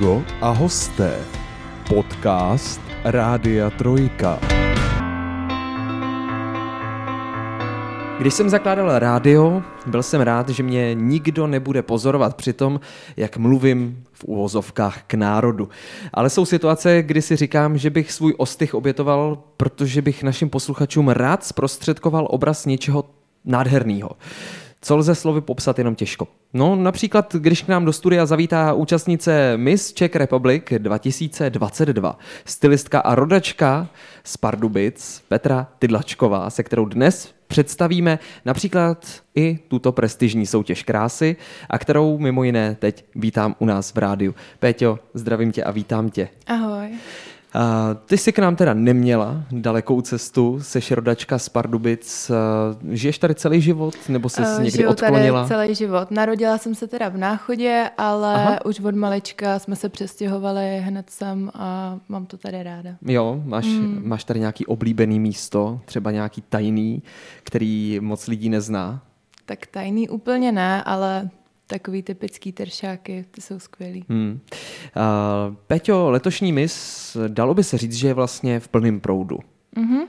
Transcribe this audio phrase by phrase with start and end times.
[0.00, 1.18] Hugo a hosté.
[1.88, 4.40] Podcast Rádia Trojka.
[8.18, 12.80] Když jsem zakládal rádio, byl jsem rád, že mě nikdo nebude pozorovat při tom,
[13.16, 15.68] jak mluvím v úvozovkách k národu.
[16.14, 21.08] Ale jsou situace, kdy si říkám, že bych svůj ostych obětoval, protože bych našim posluchačům
[21.08, 23.04] rád zprostředkoval obraz něčeho
[23.44, 24.10] nádherného
[24.82, 26.28] co lze slovy popsat jenom těžko.
[26.52, 33.14] No například, když k nám do studia zavítá účastnice Miss Czech Republic 2022, stylistka a
[33.14, 33.88] rodačka
[34.24, 41.36] z Pardubic Petra Tydlačková, se kterou dnes představíme například i tuto prestižní soutěž krásy
[41.70, 44.34] a kterou mimo jiné teď vítám u nás v rádiu.
[44.58, 46.28] Péťo, zdravím tě a vítám tě.
[46.46, 46.88] Ahoj.
[48.06, 52.30] Ty jsi k nám teda neměla dalekou cestu, seš rodačka z Pardubic.
[52.90, 55.40] Žiješ tady celý život, nebo jsi uh, někdy Žiju odklonila?
[55.40, 56.10] tady celý život.
[56.10, 58.64] Narodila jsem se teda v Náchodě, ale Aha.
[58.64, 62.90] už od malička jsme se přestěhovali hned sem a mám to tady ráda.
[63.02, 64.02] Jo, máš, mm.
[64.04, 67.02] máš tady nějaký oblíbený místo, třeba nějaký tajný,
[67.42, 69.02] který moc lidí nezná?
[69.46, 71.30] Tak tajný úplně ne, ale
[71.70, 74.04] Takový typický teršáky, ty jsou skvělý.
[74.08, 74.40] Hmm.
[74.96, 79.38] Uh, Peťo, letošní mis, dalo by se říct, že je vlastně v plném proudu.
[79.76, 80.00] Mm-hmm.
[80.00, 80.06] Uh,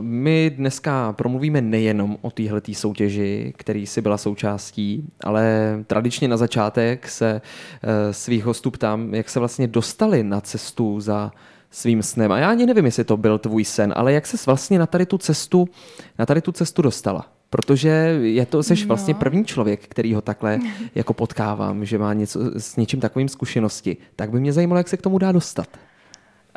[0.00, 7.08] my dneska promluvíme nejenom o téhle soutěži, který si byla součástí, ale tradičně na začátek
[7.08, 11.32] se uh, svých hostů ptám, jak se vlastně dostali na cestu za
[11.70, 12.32] svým snem.
[12.32, 15.06] A já ani nevím, jestli to byl tvůj sen, ale jak se vlastně na tady
[15.06, 15.68] tu cestu,
[16.18, 17.26] na tady tu cestu dostala?
[17.52, 17.88] Protože
[18.22, 18.86] je to, jsi no.
[18.86, 20.58] vlastně první člověk, který ho takhle
[20.94, 23.96] jako potkávám, že má něco s něčím takovým zkušenosti.
[24.16, 25.66] Tak by mě zajímalo, jak se k tomu dá dostat.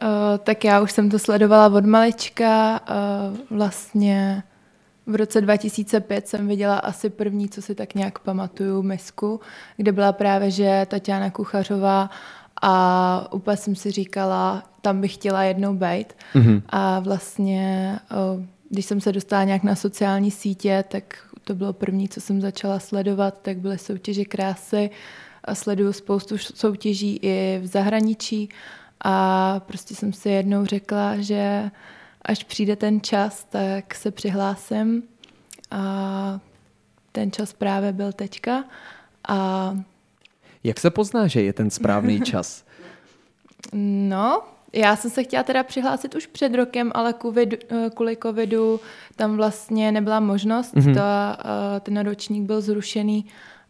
[0.03, 0.09] Uh,
[0.43, 2.79] tak já už jsem to sledovala od malička.
[2.89, 4.43] Uh, vlastně
[5.05, 9.39] v roce 2005 jsem viděla asi první, co si tak nějak pamatuju, misku,
[9.77, 12.09] kde byla právě, že Tatiana Kuchařová
[12.61, 16.13] a úplně jsem si říkala, tam bych chtěla jednou být.
[16.35, 16.61] Mm-hmm.
[16.69, 17.95] A vlastně
[18.37, 18.45] uh,
[18.75, 22.79] když jsem se dostala nějak na sociální sítě, tak to bylo první, co jsem začala
[22.79, 24.89] sledovat, tak byly soutěže krásy
[25.43, 28.49] a sleduju spoustu soutěží i v zahraničí.
[29.01, 31.71] A prostě jsem si jednou řekla, že
[32.21, 35.03] až přijde ten čas, tak se přihlásím.
[35.71, 36.39] A
[37.11, 38.63] ten čas právě byl teďka.
[39.27, 39.77] A
[40.63, 42.65] jak se pozná, že je ten správný čas?
[43.73, 44.43] no,
[44.75, 48.79] já jsem se chtěla teda přihlásit už před rokem, ale COVID, eh, kvůli covidu
[49.15, 50.75] tam vlastně nebyla možnost.
[50.75, 50.93] Mm-hmm.
[50.93, 53.25] Ta, eh, ten ročník byl zrušený,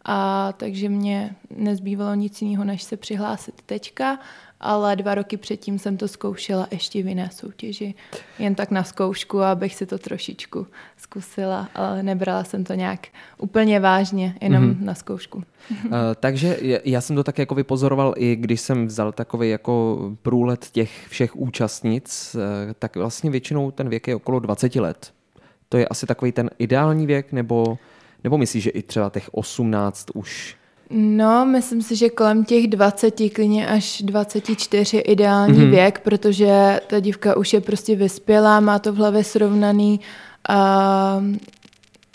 [0.05, 4.19] a takže mě nezbývalo nic jiného, než se přihlásit teďka
[4.59, 7.93] ale dva roky předtím jsem to zkoušela ještě v jiné soutěži.
[8.39, 10.67] Jen tak na zkoušku, abych si to trošičku
[10.97, 13.07] zkusila, ale nebrala jsem to nějak
[13.37, 14.83] úplně vážně, jenom mm-hmm.
[14.83, 15.37] na zkoušku.
[15.37, 20.65] Uh, takže já jsem to tak jako vypozoroval i když jsem vzal takový jako průlet
[20.71, 22.41] těch všech účastnic, uh,
[22.79, 25.13] tak vlastně většinou ten věk je okolo 20 let.
[25.69, 27.77] To je asi takový ten ideální věk, nebo,
[28.25, 30.55] nebo myslíš, že i třeba těch 18 už
[30.89, 35.69] No, myslím si, že kolem těch 20, klidně až 24 je ideální mm-hmm.
[35.69, 39.99] věk, protože ta dívka už je prostě vyspělá, má to v hlavě srovnaný
[40.49, 41.23] a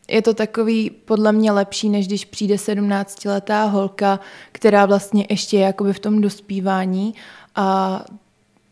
[0.09, 4.21] je to takový podle mě lepší, než když přijde 17-letá holka,
[4.53, 7.15] která vlastně ještě je jakoby v tom dospívání
[7.55, 8.05] a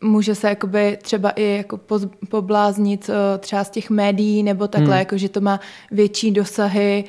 [0.01, 1.79] může se jakoby třeba i jako
[2.29, 4.99] pobláznit eh, třeba z těch médií nebo takhle, hmm.
[4.99, 5.59] jako že to má
[5.91, 7.03] větší dosahy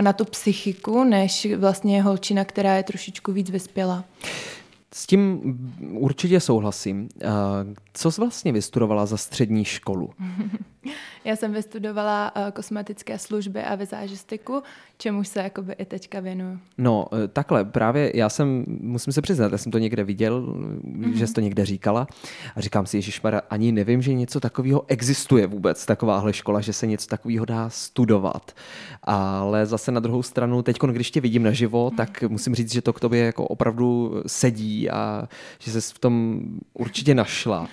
[0.00, 4.04] na tu psychiku, než vlastně holčina, která je trošičku víc vyspělá.
[4.94, 5.40] S tím
[5.92, 7.08] určitě souhlasím.
[7.20, 7.28] Eh,
[7.94, 10.10] co jsi vlastně vystudovala za střední školu?
[11.24, 14.62] Já jsem vystudovala uh, kosmetické služby a vizážistiku,
[14.98, 16.58] čemu se jakoby i teďka věnuju.
[16.78, 21.12] No, eh, takhle, právě já jsem, musím se přiznat, já jsem to někde viděl, mm-hmm.
[21.12, 22.06] že jsi to někde říkala
[22.56, 26.86] a říkám si, Ježišmara, ani nevím, že něco takového existuje vůbec, takováhle škola, že se
[26.86, 28.52] něco takového dá studovat.
[29.02, 31.96] Ale zase na druhou stranu, teď, když tě vidím naživo, mm-hmm.
[31.96, 35.28] tak musím říct, že to k tobě jako opravdu sedí a
[35.58, 36.40] že jsi v tom
[36.74, 37.68] určitě našla.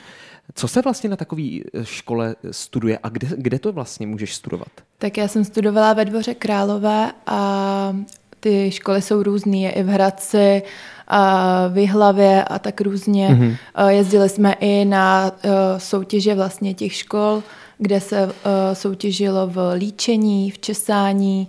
[0.54, 4.68] Co se vlastně na takové eh, škole studuje a kde, kde to vlastně můžeš studovat?
[4.98, 7.96] Tak já jsem studovala ve Dvoře Králové a
[8.40, 10.64] ty školy jsou různé, je i v Hradci,
[11.08, 13.30] a v Jihlavě a tak různě.
[13.30, 13.58] Mm-hmm.
[13.88, 17.44] Jezdili jsme i na eh, soutěže vlastně těch škol,
[17.78, 18.32] kde se
[18.74, 21.48] soutěžilo v líčení, v česání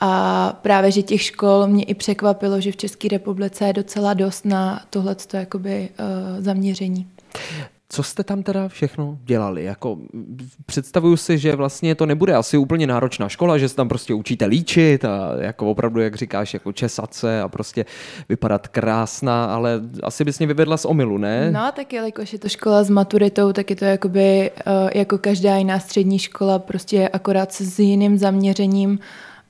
[0.00, 4.44] a právě, že těch škol mě i překvapilo, že v České republice je docela dost
[4.44, 5.88] na tohleto jakoby
[6.38, 7.06] zaměření.
[7.88, 9.64] Co jste tam teda všechno dělali?
[9.64, 9.98] Jako,
[10.66, 14.46] představuju si, že vlastně to nebude asi úplně náročná škola, že se tam prostě učíte
[14.46, 17.84] líčit a jako opravdu, jak říkáš, jako česat se a prostě
[18.28, 21.50] vypadat krásná, ale asi bys mě vyvedla z omilu, ne?
[21.50, 25.56] No, tak jelikož je to škola s maturitou, tak je to jakoby, uh, jako každá
[25.56, 28.98] jiná střední škola, prostě akorát s jiným zaměřením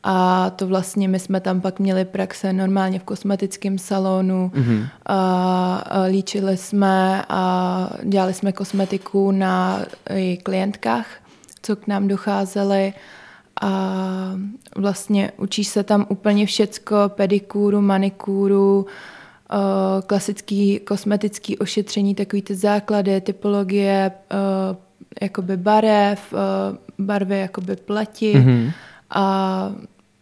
[0.03, 4.87] a to vlastně my jsme tam pak měli praxe normálně v kosmetickém salonu mm-hmm.
[5.06, 9.83] a, a líčili jsme a dělali jsme kosmetiku na
[10.43, 11.06] klientkách,
[11.62, 12.93] co k nám docházely
[13.61, 14.33] a
[14.77, 18.87] vlastně učíš se tam úplně všecko, pedikúru, manikúru,
[20.06, 24.12] klasický kosmetický ošetření, takový ty základy, typologie,
[25.23, 26.35] jakoby barev,
[26.99, 28.35] barvy jakoby pleti.
[28.35, 28.73] Mm-hmm
[29.10, 29.72] a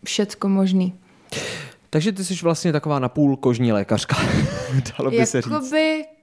[0.04, 0.94] všecko možný.
[1.90, 4.16] Takže ty jsi vlastně taková napůl kožní lékařka,
[4.98, 5.74] dalo by se říct.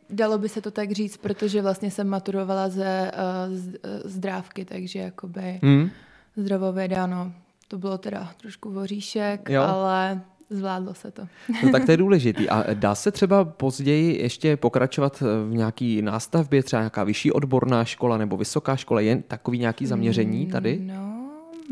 [0.10, 3.76] dalo by se to tak říct, protože vlastně jsem maturovala ze uh, z,
[4.06, 5.90] z drávky, takže jakoby hmm.
[6.36, 7.32] zdravověda, no.
[7.68, 9.62] To bylo teda trošku voříšek, jo.
[9.62, 11.28] ale zvládlo se to.
[11.64, 12.50] No tak to je důležitý.
[12.50, 18.18] A dá se třeba později ještě pokračovat v nějaký nástavbě, třeba nějaká vyšší odborná škola
[18.18, 20.80] nebo vysoká škola, jen takový nějaký zaměření tady?
[20.82, 21.13] No,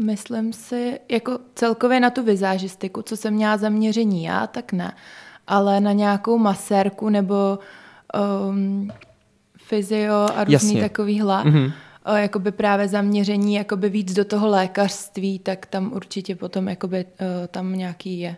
[0.04, 4.94] Myslím si, jako celkově na tu vizážistiku, co jsem měla zaměření já, tak ne.
[5.48, 7.60] Ale na nějakou masérku nebo
[8.50, 8.90] um,
[9.58, 11.72] fyzio a různý takovýhle, mm-hmm.
[12.06, 17.48] o, jakoby právě zaměření jakoby víc do toho lékařství, tak tam určitě potom jakoby, o,
[17.48, 18.36] tam nějaký je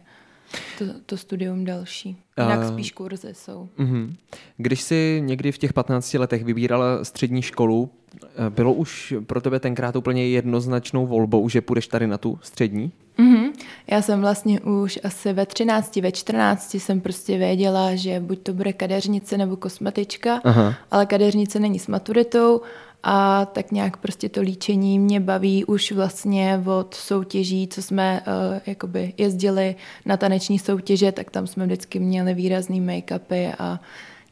[0.78, 2.18] to, to studium další.
[2.38, 3.70] Jinak uh, spíš kurzy jsou.
[3.80, 4.14] Uh-huh.
[4.58, 7.90] Když jsi někdy v těch 15 letech vybírala střední školu,
[8.24, 12.92] eh, bylo už pro tebe tenkrát úplně jednoznačnou volbou, že půjdeš tady na tu střední?
[13.20, 13.52] Uh-huh.
[13.88, 18.54] Já jsem vlastně už asi ve 13, ve 14 jsem prostě věděla, že buď to
[18.54, 20.76] bude kadeřnice nebo kosmetička, Aha.
[20.92, 22.62] ale kadeřnice není s maturitou
[23.04, 28.60] a tak nějak prostě to líčení mě baví už vlastně od soutěží, co jsme uh,
[28.66, 33.80] jakoby jezdili na taneční soutěže, tak tam jsme vždycky měli výrazný make-upy a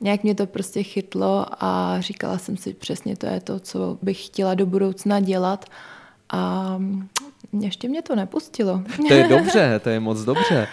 [0.01, 4.25] nějak mě to prostě chytlo a říkala jsem si přesně, to je to, co bych
[4.25, 5.65] chtěla do budoucna dělat
[6.29, 6.79] a
[7.59, 8.81] ještě mě to nepustilo.
[9.07, 10.67] To je dobře, to je moc dobře.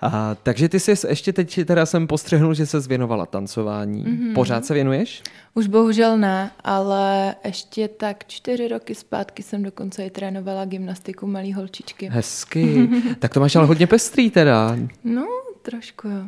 [0.00, 4.04] A, takže ty jsi ještě teď, teda jsem postřehnul, že se zvěnovala tancování.
[4.04, 4.34] Mm-hmm.
[4.34, 5.22] Pořád se věnuješ?
[5.54, 11.52] Už bohužel ne, ale ještě tak čtyři roky zpátky jsem dokonce i trénovala gymnastiku malý
[11.52, 12.08] holčičky.
[12.12, 12.88] Hezky.
[13.18, 14.76] tak to máš ale hodně pestrý teda.
[15.04, 15.26] No,
[15.62, 16.22] trošku jo.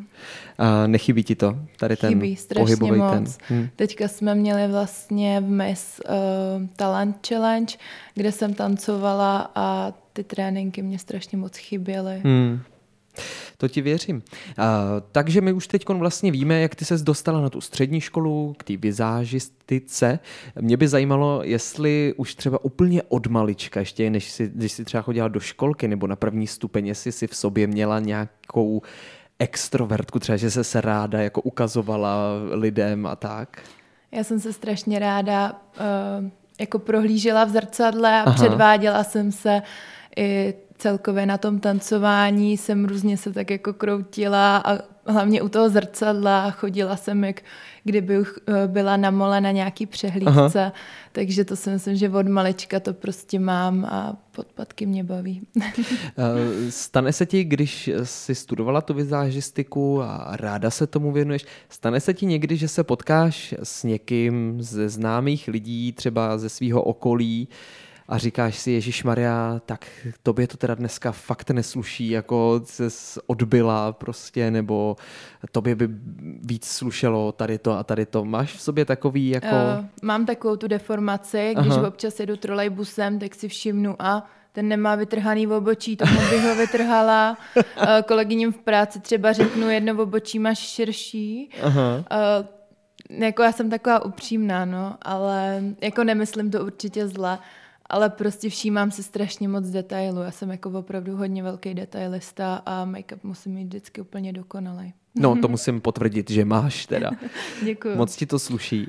[0.59, 3.13] A nechybí ti to, tady ten Chybí, pohybový moc.
[3.13, 3.25] ten.
[3.51, 3.69] Hm.
[3.77, 7.75] Teďka jsme měli vlastně v Miss uh, Talent Challenge,
[8.15, 12.21] kde jsem tancovala a ty tréninky mě strašně moc chyběly.
[12.25, 12.61] Hmm.
[13.57, 14.17] To ti věřím.
[14.17, 14.65] Uh,
[15.13, 18.65] takže my už teď vlastně víme, jak ty ses dostala na tu střední školu, k
[18.65, 20.19] té vizážistice.
[20.61, 25.03] Mě by zajímalo, jestli už třeba úplně od malička, ještě než si, když jsi třeba
[25.03, 28.83] chodila do školky nebo na první stupeň, jestli si v sobě měla nějakou
[29.39, 32.19] extrovertku, třeba že se se ráda jako ukazovala
[32.51, 33.63] lidem a tak?
[34.13, 36.31] Já jsem se strašně ráda uh,
[36.61, 38.35] jako prohlížela v zrcadle a Aha.
[38.35, 39.63] předváděla jsem se
[40.17, 45.69] i celkově na tom tancování jsem různě se tak jako kroutila a hlavně u toho
[45.69, 47.43] zrcadla chodila jsem, jak
[47.85, 50.73] kdyby eh, byla na mole na nějaký přehlídce, Aha.
[51.13, 55.41] takže to si myslím, že od malička to prostě mám a podpadky mě baví.
[56.19, 62.01] Eh, stane se ti, když jsi studovala tu vizážistiku a ráda se tomu věnuješ, stane
[62.01, 67.49] se ti někdy, že se potkáš s někým ze známých lidí, třeba ze svého okolí,
[68.11, 69.87] a říkáš si, Ježíš Maria, tak
[70.23, 74.97] tobě to teda dneska fakt nesluší, jako se odbyla prostě, nebo
[75.53, 75.89] tobě by
[76.43, 78.25] víc slušelo tady to a tady to.
[78.25, 79.47] Máš v sobě takový jako...
[79.47, 81.89] Uh, mám takovou tu deformaci, když Aha.
[81.89, 87.37] občas jedu trolejbusem, tak si všimnu a ten nemá vytrhaný obočí, tomu bych ho vytrhala.
[87.57, 87.63] Uh,
[88.09, 91.51] kolegyním v práci třeba řeknu, jedno obočí máš širší.
[91.63, 91.97] Aha.
[91.97, 97.39] Uh, jako já jsem taková upřímná, no, ale jako nemyslím to určitě zle
[97.91, 100.21] ale prostě všímám si strašně moc detailů.
[100.23, 104.93] Já jsem jako opravdu hodně velký detailista a make-up musím mít vždycky úplně dokonalý.
[105.15, 107.11] No, to musím potvrdit, že máš teda.
[107.65, 107.97] Děkuji.
[107.97, 108.89] Moc ti to sluší.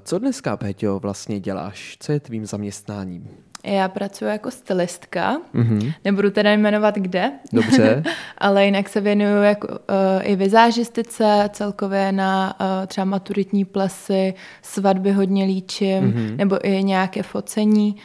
[0.00, 1.96] Co dneska, Péťo, vlastně děláš?
[2.00, 3.28] Co je tvým zaměstnáním?
[3.64, 5.94] Já pracuji jako stylistka, mm-hmm.
[6.04, 8.02] nebudu teda jmenovat kde, Dobře.
[8.38, 9.74] ale jinak se věnuju jako, uh,
[10.22, 16.36] i vizážistice, celkově na uh, třeba maturitní plesy, svatby hodně líčím, mm-hmm.
[16.36, 17.96] nebo i nějaké focení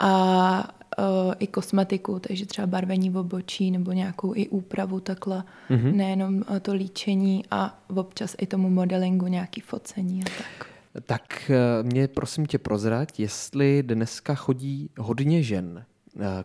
[0.00, 5.94] a uh, i kosmetiku, takže třeba barvení v obočí nebo nějakou i úpravu takhle, mm-hmm.
[5.94, 10.66] nejenom to líčení a občas i tomu modelingu nějaký focení a tak.
[11.06, 15.84] Tak eh, mě prosím tě prozrať, jestli dneska chodí hodně žen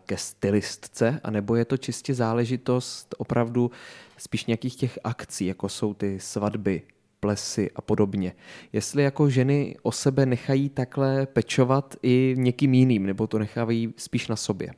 [0.06, 3.70] ke stylistce, anebo je to čistě záležitost opravdu
[4.16, 6.82] spíš nějakých těch akcí, jako jsou ty svatby,
[7.26, 8.32] plesy a podobně.
[8.72, 14.28] Jestli jako ženy o sebe nechají takhle pečovat i někým jiným, nebo to nechávají spíš
[14.28, 14.70] na sobě.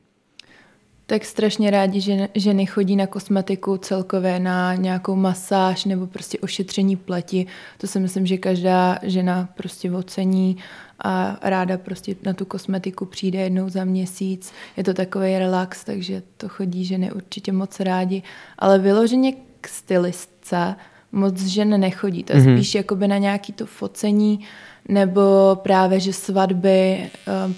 [1.07, 6.97] Tak strašně rádi, že ženy chodí na kosmetiku celkově, na nějakou masáž nebo prostě ošetření
[6.97, 7.47] pleti.
[7.79, 10.57] To si myslím, že každá žena prostě ocení
[10.99, 14.53] a ráda prostě na tu kosmetiku přijde jednou za měsíc.
[14.77, 18.23] Je to takový relax, takže to chodí ženy určitě moc rádi.
[18.59, 20.77] Ale vyloženě k stylistce
[21.13, 22.25] moc žen nechodí.
[22.25, 22.57] To je mm-hmm.
[22.57, 24.41] spíš jakoby na nějaký to focení
[24.89, 27.11] nebo právě, že svatby, eh,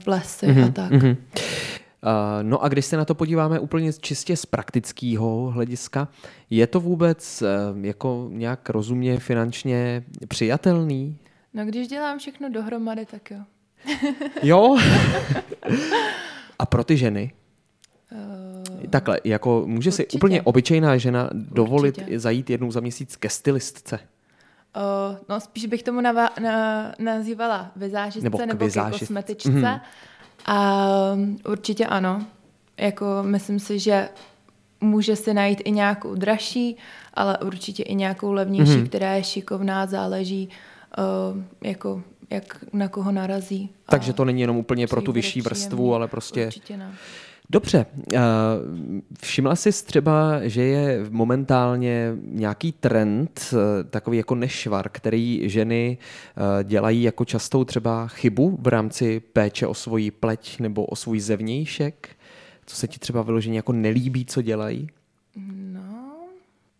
[0.04, 0.68] plesy mm-hmm.
[0.68, 0.92] a tak.
[0.92, 1.16] Mm-hmm.
[2.02, 6.08] Uh, no a když se na to podíváme úplně čistě z praktického hlediska,
[6.50, 11.16] je to vůbec uh, jako nějak rozumně finančně přijatelný?
[11.54, 13.38] No když dělám všechno dohromady, tak jo.
[14.42, 14.76] jo?
[16.58, 17.32] a pro ty ženy?
[18.90, 20.10] Takhle, jako může určitě.
[20.10, 22.18] si úplně obyčejná žena dovolit určitě.
[22.18, 23.98] zajít jednou za měsíc ke stylistce?
[24.76, 29.50] Uh, no spíš bych tomu nava- na- nazývala vizážistce nebo, nebo ke kosmetičce.
[29.50, 29.80] Mm-hmm.
[30.46, 30.86] A
[31.48, 32.26] určitě ano.
[32.76, 34.08] Jako myslím si, že
[34.80, 36.76] může si najít i nějakou dražší,
[37.14, 38.88] ale určitě i nějakou levnější, mm-hmm.
[38.88, 40.48] která je šikovná, záleží
[40.98, 43.70] uh, jako jak na koho narazí.
[43.88, 46.46] Takže to není jenom úplně pro tu vyšší vrstvu, ale prostě...
[46.46, 46.92] Určitě ne.
[47.52, 48.18] Dobře, eh,
[49.22, 56.64] všimla jsi třeba, že je momentálně nějaký trend, eh, takový jako nešvar, který ženy eh,
[56.64, 62.08] dělají jako častou třeba chybu v rámci péče o svoji pleť nebo o svůj zevnějšek?
[62.66, 64.88] Co se ti třeba vyloženě jako nelíbí, co dělají?
[65.72, 65.99] No,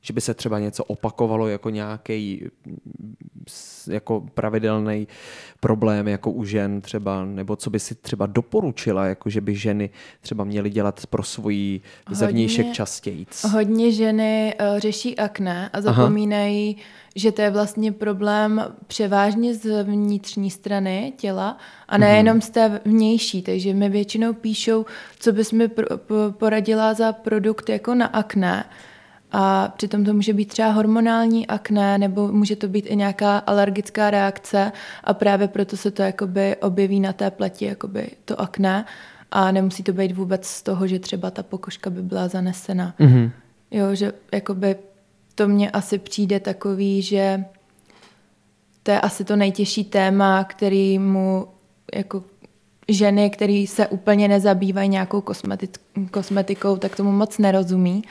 [0.00, 2.50] že by se třeba něco opakovalo jako nějaký
[3.88, 5.08] jako pravidelný
[5.60, 9.90] problém jako u žen třeba, nebo co by si třeba doporučila, jako že by ženy
[10.20, 11.80] třeba měly dělat pro svoji
[12.10, 13.26] zevnějšek častěji.
[13.50, 16.86] Hodně ženy uh, řeší akné a zapomínají, Aha.
[17.16, 22.42] že to je vlastně problém převážně z vnitřní strany těla a nejenom mhm.
[22.42, 24.86] z té vnější, takže mi většinou píšou,
[25.18, 25.70] co bys mi
[26.30, 28.64] poradila za produkt jako na akné,
[29.32, 34.10] a přitom to může být třeba hormonální akné, nebo může to být i nějaká alergická
[34.10, 34.72] reakce
[35.04, 38.84] a právě proto se to jakoby objeví na té pleti, jakoby to akné
[39.30, 42.94] a nemusí to být vůbec z toho, že třeba ta pokožka by byla zanesena.
[43.00, 43.30] Mm-hmm.
[43.70, 44.76] Jo, že jakoby
[45.34, 47.44] to mně asi přijde takový, že
[48.82, 51.48] to je asi to nejtěžší téma, který mu
[51.94, 52.24] jako
[52.88, 55.22] ženy, které se úplně nezabývají nějakou
[56.10, 58.02] kosmetikou, tak tomu moc nerozumí.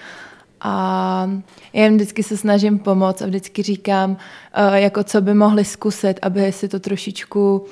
[0.62, 1.30] A
[1.74, 4.18] jen vždycky se snažím pomoct a vždycky říkám,
[4.54, 7.66] eh, jako co by mohli zkusit, aby si to trošičku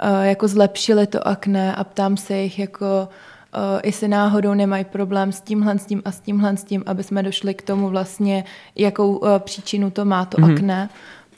[0.00, 3.08] eh, jako zlepšili to akné a ptám se jich jako,
[3.54, 7.02] uh, jestli náhodou nemají problém s tímhle, s tím a s tímhle, s tím, aby
[7.02, 8.44] jsme došli k tomu vlastně,
[8.76, 10.52] jakou uh, příčinu to má to mm-hmm.
[10.52, 10.88] akné.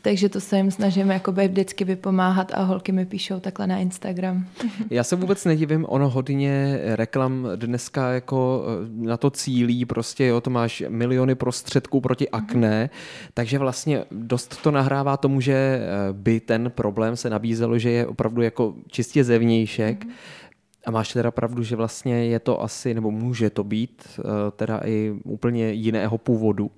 [0.05, 4.47] Takže to se jim snažím jakoby vždycky vypomáhat a holky mi píšou takhle na Instagram.
[4.91, 10.41] Já se vůbec nedivím, ono hodně reklam dneska jako eh, na to cílí, prostě jo,
[10.41, 12.45] to máš miliony prostředků proti mhm.
[12.45, 12.91] akné,
[13.35, 18.07] takže vlastně dost to nahrává tomu, že eh, by ten problém se nabízelo, že je
[18.07, 20.44] opravdu jako čistě zevnějšek, mm-hmm
[20.87, 24.23] a máš teda pravdu, že vlastně je to asi, nebo může to být, eh,
[24.57, 26.71] teda i úplně jiného původu.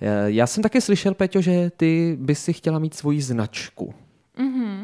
[0.00, 3.94] Eh, já jsem také slyšel, Peťo, že ty bys si chtěla mít svoji značku.
[4.38, 4.78] Mm-hmm.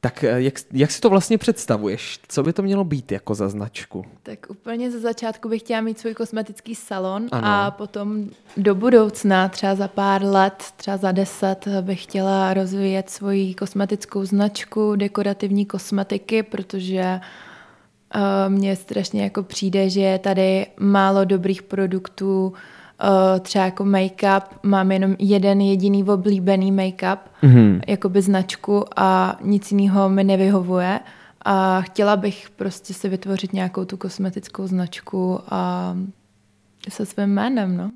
[0.00, 2.20] Tak eh, jak, jak si to vlastně představuješ?
[2.28, 4.04] Co by to mělo být jako za značku?
[4.22, 7.46] Tak úplně ze začátku bych chtěla mít svůj kosmetický salon ano.
[7.46, 13.54] a potom do budoucna, třeba za pár let, třeba za deset, bych chtěla rozvíjet svoji
[13.54, 17.20] kosmetickou značku dekorativní kosmetiky, protože
[18.48, 22.52] mně strašně jako přijde, že je tady málo dobrých produktů,
[23.40, 27.80] třeba jako make-up, mám jenom jeden jediný oblíbený make-up, mm-hmm.
[27.86, 31.00] jako by značku a nic jiného mi nevyhovuje
[31.44, 35.96] a chtěla bych prostě si vytvořit nějakou tu kosmetickou značku a
[36.88, 37.90] se svým jménem, no.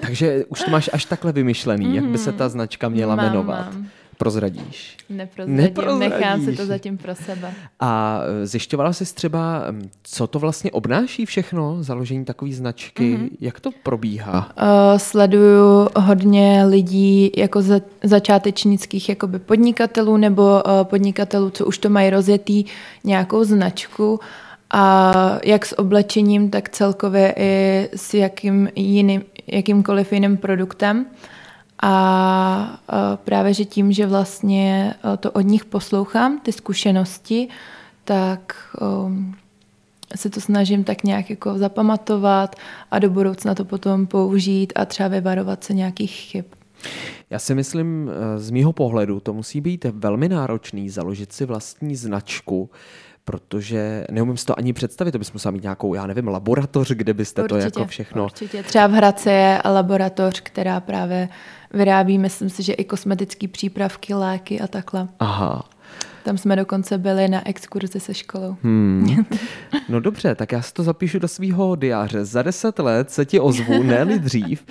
[0.00, 1.94] Takže už to máš až takhle vymyšlený, mm-hmm.
[1.94, 3.74] jak by se ta značka měla mám, jmenovat.
[3.74, 3.86] Mám
[4.20, 4.96] prozradíš?
[5.08, 6.20] Neprozradím, Neprozradíš.
[6.20, 7.54] nechám se to zatím pro sebe.
[7.80, 9.64] A e, zjišťovala jsi třeba,
[10.02, 13.16] co to vlastně obnáší všechno, založení takové značky?
[13.16, 13.28] Mm-hmm.
[13.40, 14.38] Jak to probíhá?
[14.38, 21.88] Uh, sleduju hodně lidí jako za, začátečnických jakoby podnikatelů nebo uh, podnikatelů, co už to
[21.88, 22.64] mají rozjetý
[23.04, 24.20] nějakou značku
[24.70, 25.12] a
[25.44, 31.06] jak s oblečením, tak celkově i s jakým jiným, jakýmkoliv jiným produktem.
[31.82, 32.78] A
[33.24, 37.48] právě, že tím, že vlastně to od nich poslouchám, ty zkušenosti,
[38.04, 39.34] tak um,
[40.16, 42.56] se to snažím tak nějak jako zapamatovat
[42.90, 46.44] a do budoucna to potom použít a třeba vyvarovat se nějakých chyb.
[47.30, 52.70] Já si myslím, z mýho pohledu to musí být velmi náročný založit si vlastní značku,
[53.24, 57.14] protože neumím si to ani představit, to bys musela mít nějakou, já nevím, laboratoř, kde
[57.14, 58.24] byste určitě, to jako všechno...
[58.24, 58.62] Určitě.
[58.62, 61.28] Třeba v Hradci je laboratoř, která právě
[61.74, 65.08] vyrábí, myslím si, že i kosmetické přípravky, léky a takhle.
[65.18, 65.68] Aha.
[66.24, 68.56] Tam jsme dokonce byli na exkurzi se školou.
[68.62, 69.24] Hmm.
[69.88, 72.24] No dobře, tak já si to zapíšu do svého diáře.
[72.24, 74.64] Za deset let se ti ozvu, ne dřív,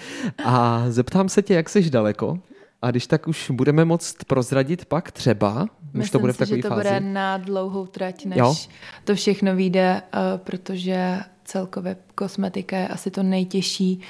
[0.45, 2.39] a zeptám se tě, jak jsi daleko.
[2.81, 6.57] A když tak už budeme moct prozradit pak třeba, Myslím už to bude v takové
[6.57, 6.81] že to fázi.
[6.81, 8.55] bude na dlouhou trať, než jo?
[9.03, 14.01] to všechno vyjde, uh, protože celkově kosmetika je asi to nejtěžší,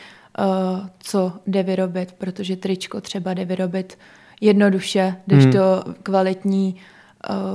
[1.00, 3.98] co jde vyrobit, protože tričko třeba jde vyrobit
[4.42, 5.54] jednoduše, když hmm.
[5.54, 6.76] to kvalitní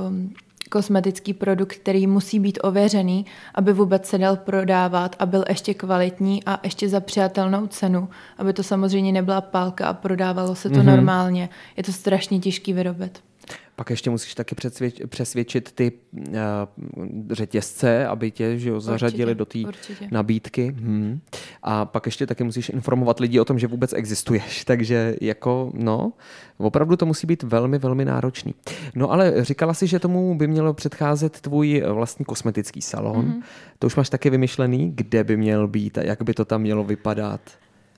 [0.07, 0.33] um,
[0.69, 3.25] kosmetický produkt, který musí být ověřený,
[3.55, 8.53] aby vůbec se dal prodávat a byl ještě kvalitní a ještě za přijatelnou cenu, aby
[8.53, 10.83] to samozřejmě nebyla pálka a prodávalo se to mm-hmm.
[10.83, 11.49] normálně.
[11.77, 13.23] Je to strašně těžký vyrobit.
[13.75, 14.55] Pak ještě musíš taky
[15.07, 16.33] přesvědčit ty uh,
[17.31, 20.75] řetězce, aby tě že jo, zařadili určitě, do té nabídky.
[20.77, 21.19] Hmm.
[21.63, 24.63] A pak ještě taky musíš informovat lidi o tom, že vůbec existuješ.
[24.65, 26.13] Takže jako, no,
[26.57, 28.53] opravdu to musí být velmi, velmi náročný.
[28.95, 33.25] No ale říkala si, že tomu by mělo předcházet tvůj vlastní kosmetický salon.
[33.25, 33.43] Mm-hmm.
[33.79, 36.83] To už máš taky vymyšlený, kde by měl být a jak by to tam mělo
[36.83, 37.41] vypadat?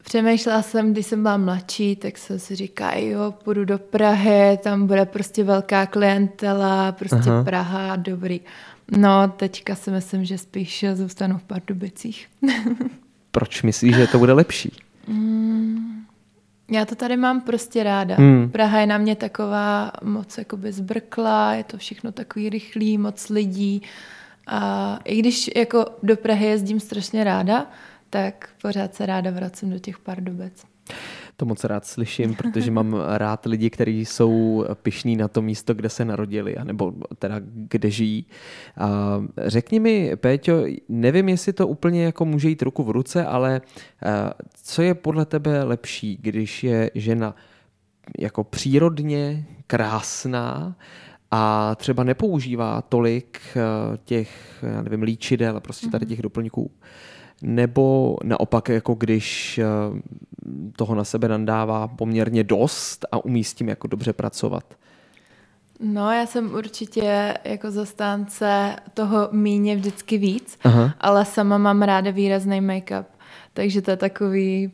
[0.08, 4.88] Přemýšlela jsem, když jsem byla mladší, tak jsem si říká, jo, půjdu do Prahy, tam
[4.88, 7.44] bude prostě velká klientela, prostě Aha.
[7.44, 8.42] Praha, dobrý.
[8.92, 12.28] No, teďka si myslím, že spíš zůstanu v Pardubicích.
[13.32, 14.72] Proč myslíš, že to bude lepší?
[15.08, 16.06] Mm,
[16.72, 18.16] já to tady mám prostě ráda.
[18.16, 18.50] Hmm.
[18.50, 23.82] Praha je na mě taková moc jakoby zbrkla, je to všechno takový rychlý, moc lidí.
[24.48, 27.66] A i když jako do Prahy jezdím strašně ráda,
[28.24, 30.64] tak pořád se ráda vracím do těch Pardubec.
[31.36, 35.90] To moc rád slyším, protože mám rád lidi, kteří jsou pišní na to místo, kde
[35.90, 38.26] se narodili, nebo teda kde žijí.
[38.78, 43.62] A řekni mi, Péťo, nevím, jestli to úplně jako může jít ruku v ruce, ale
[44.64, 47.36] co je podle tebe lepší, když je žena
[48.20, 50.76] jako přírodně krásná,
[51.32, 53.40] a třeba nepoužívá tolik
[54.06, 56.10] těch, já nevím, líčidel, prostě tady mhm.
[56.10, 56.72] těch doplňků,
[57.42, 59.66] nebo naopak, jako když eh,
[60.76, 64.64] toho na sebe nandává poměrně dost a umí s tím jako dobře pracovat?
[65.80, 70.94] No, já jsem určitě jako zastánce toho míně vždycky víc, Aha.
[71.00, 73.06] ale sama mám ráda výrazný make-up.
[73.54, 74.72] Takže to je takový,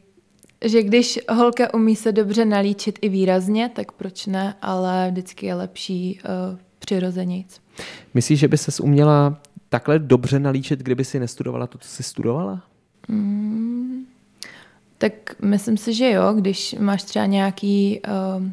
[0.66, 5.56] že když holka umí se dobře nalíčit i výrazně, tak proč ne, ale vždycky je
[5.56, 6.20] lepší
[6.52, 7.60] uh, přirozenějc.
[8.14, 9.42] Myslíš, že by ses uměla
[9.74, 12.62] takhle dobře nalíčit, kdyby si nestudovala to, co jsi studovala?
[13.08, 14.06] Mm,
[14.98, 18.44] tak myslím si, že jo, když máš třeba nějaký uh,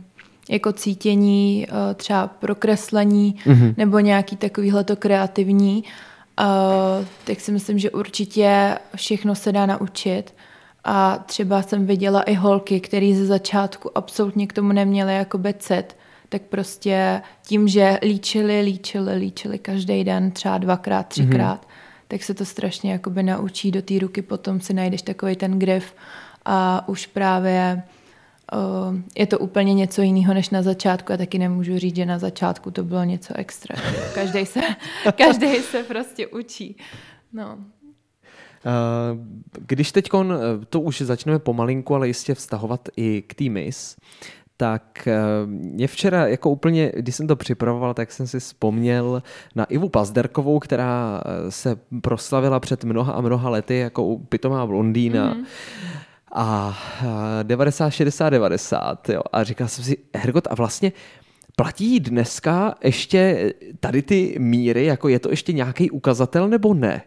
[0.51, 3.75] jako cítění, uh, třeba prokreslení mm-hmm.
[3.77, 10.35] nebo nějaký takovýhle to kreativní, uh, tak si myslím, že určitě všechno se dá naučit.
[10.85, 15.97] A třeba jsem viděla i holky, které ze začátku absolutně k tomu neměly jako becet,
[16.31, 22.05] tak prostě tím, že líčili, líčili, líčili každý den, třeba dvakrát, třikrát, mm-hmm.
[22.09, 25.95] tak se to strašně jakoby naučí do té ruky, potom si najdeš takový ten grif
[26.45, 27.83] a už právě
[28.53, 31.13] uh, je to úplně něco jiného než na začátku.
[31.13, 33.77] Já taky nemůžu říct, že na začátku to bylo něco extra.
[34.15, 34.61] Každý se,
[35.17, 36.77] každý se prostě učí.
[37.33, 37.59] No.
[39.53, 40.11] Když teď
[40.69, 43.97] to už začneme pomalinku, ale jistě vztahovat i k týmis,
[44.61, 49.23] tak eh, mě včera jako úplně, když jsem to připravoval, tak jsem si vzpomněl
[49.55, 55.35] na Ivu Pazderkovou, která eh, se proslavila před mnoha a mnoha lety jako pitomá blondýna.
[55.35, 55.45] Mm-hmm.
[56.33, 56.79] A
[57.43, 59.09] 90, 60, 90.
[59.09, 59.23] Jo.
[59.33, 60.93] A říkal jsem si, Hergot, a vlastně
[61.57, 67.03] platí dneska ještě tady ty míry, jako je to ještě nějaký ukazatel nebo ne?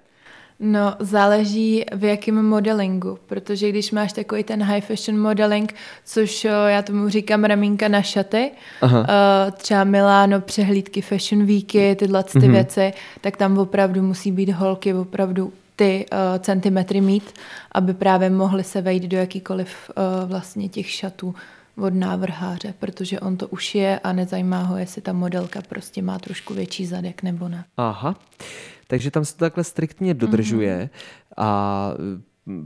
[0.59, 6.81] No, záleží v jakém modelingu, protože když máš takový ten high fashion modeling, což já
[6.81, 8.99] tomu říkám ramínka na šaty, Aha.
[8.99, 12.51] Uh, třeba Miláno, přehlídky Fashion Weeky, tyhle ty mm-hmm.
[12.51, 17.33] věci, tak tam opravdu musí být holky opravdu ty uh, centimetry mít,
[17.71, 21.35] aby právě mohly se vejít do jakýkoliv uh, vlastně těch šatů
[21.77, 26.19] od návrháře, protože on to už je a nezajímá ho, jestli ta modelka prostě má
[26.19, 27.65] trošku větší zadek nebo ne.
[27.77, 28.15] Aha
[28.93, 31.33] takže tam se to takhle striktně dodržuje mm-hmm.
[31.37, 31.89] a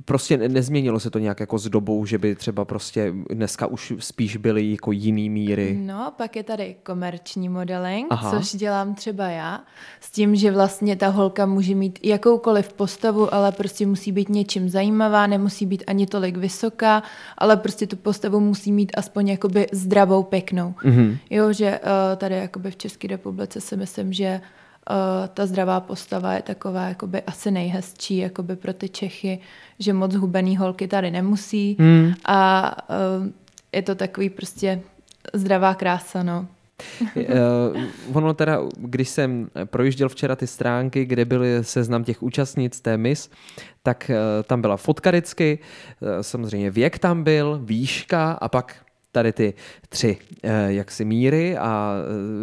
[0.06, 4.38] prostě nezměnilo se to nějak jako s dobou, že by třeba prostě dneska už spíš
[4.38, 5.80] byly jako jiný míry.
[5.82, 8.32] No, pak je tady komerční modeling, Aha.
[8.32, 9.64] což dělám třeba já,
[10.00, 14.70] s tím, že vlastně ta holka může mít jakoukoliv postavu, ale prostě musí být něčím
[14.70, 17.04] zajímavá, nemusí být ani tolik vysoká,
[17.38, 20.74] ale prostě tu postavu musí mít aspoň jakoby zdravou, pěknou.
[20.84, 21.18] Mm-hmm.
[21.30, 24.42] Jo, že uh, tady jakoby v České republice si myslím, že
[24.90, 29.40] uh, ta zdravá postava je taková jakoby asi nejhezčí jakoby pro ty Čechy,
[29.80, 32.14] že moc hubený holky tady nemusí hmm.
[32.26, 33.28] a uh,
[33.72, 34.82] je to takový prostě
[35.34, 36.48] zdravá krása, no.
[37.16, 37.24] uh,
[38.14, 43.30] ono teda, když jsem projížděl včera ty stránky, kde byly seznam těch účastnic té mis,
[43.84, 45.60] tak uh, tam byla fotka vždycky,
[46.00, 48.76] uh, samozřejmě věk tam byl, výška a pak
[49.18, 49.54] tady ty
[49.90, 51.94] tři eh, jaksi míry a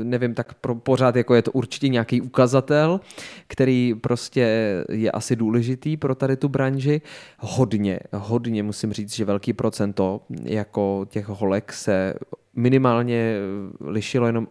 [0.01, 3.01] eh, nevím, tak pro, pořád jako je to určitě nějaký ukazatel,
[3.47, 4.47] který prostě
[4.91, 7.01] je asi důležitý pro tady tu branži.
[7.39, 12.15] Hodně, hodně musím říct, že velký procento jako těch holek se
[12.57, 13.37] minimálně
[13.81, 14.49] lišilo jenom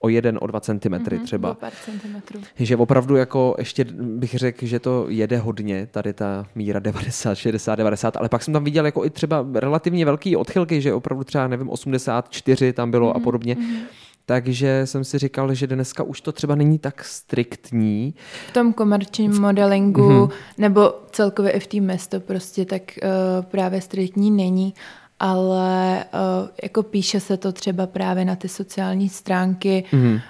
[0.00, 1.50] o jeden, o dva centimetry mm-hmm, třeba.
[1.50, 2.40] O pár centimetrů.
[2.56, 7.76] Že opravdu jako ještě bych řekl, že to jede hodně, tady ta míra 90, 60,
[7.76, 11.48] 90, ale pak jsem tam viděl jako i třeba relativně velký odchylky, že opravdu třeba,
[11.48, 13.54] nevím, 84 tam bylo mm-hmm, a mhm, podobně.
[13.54, 13.78] Mm-hmm.
[14.26, 18.14] Takže jsem si říkal, že dneska už to třeba není tak striktní.
[18.48, 20.30] V tom komerčním modelingu mm-hmm.
[20.58, 24.74] nebo celkově i v té město prostě tak uh, právě striktní není
[25.20, 30.14] ale uh, jako píše se to třeba právě na ty sociální stránky mm-hmm.
[30.14, 30.20] uh,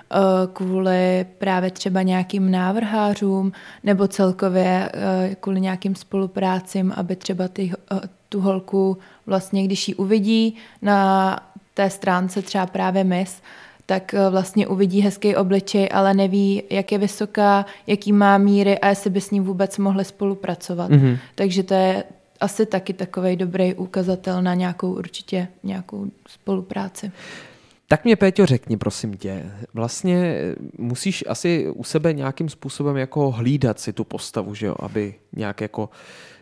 [0.53, 3.53] kvůli právě třeba nějakým návrhářům
[3.85, 7.99] nebo celkově uh, kvůli nějakým spoluprácím, aby třeba ty, uh,
[8.29, 11.39] tu holku vlastně, když ji uvidí na
[11.75, 13.43] té stránce třeba právě mis,
[13.87, 19.11] tak vlastně uvidí hezký obličej, ale neví, jak je vysoká, jaký má míry a jestli
[19.11, 20.91] by s ním vůbec mohli spolupracovat.
[20.91, 21.19] Mm-hmm.
[21.35, 22.05] Takže to je
[22.41, 27.13] asi taky takový dobrý ukazatel na nějakou určitě nějakou spolupráci.
[27.89, 30.41] Tak mě, Péťo, řekni, prosím tě, vlastně
[30.79, 35.61] musíš asi u sebe nějakým způsobem jako hlídat si tu postavu, že jo, aby nějak
[35.61, 35.91] jako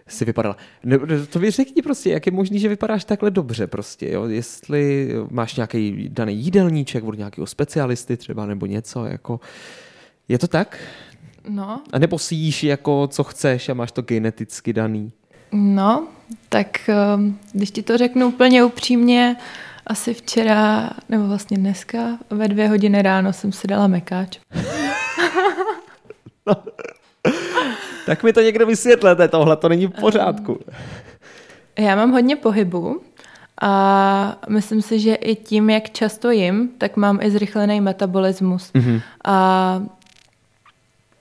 [0.09, 0.57] si vypadala.
[0.85, 0.99] Ne,
[1.31, 4.25] to mi řekni prostě, jak je možný, že vypadáš takhle dobře prostě, jo?
[4.25, 9.41] Jestli máš nějaký daný jídelníček od nějakého specialisty třeba nebo něco, jako...
[10.29, 10.79] Je to tak?
[11.49, 11.83] No.
[11.93, 15.13] A nebo si jíš jako co chceš a máš to geneticky daný?
[15.53, 16.07] No,
[16.49, 19.37] tak ehm, když ti to řeknu úplně upřímně,
[19.87, 24.39] asi včera, nebo vlastně dneska, ve dvě hodiny ráno jsem si dala mekáč.
[26.47, 26.55] no.
[28.07, 30.61] tak mi to někdo vysvětlete, tohle to není v pořádku.
[31.79, 33.01] Já mám hodně pohybu
[33.63, 38.73] a myslím si, že i tím, jak často jim, tak mám i zrychlený metabolismus.
[38.73, 39.01] Mm-hmm.
[39.25, 39.83] A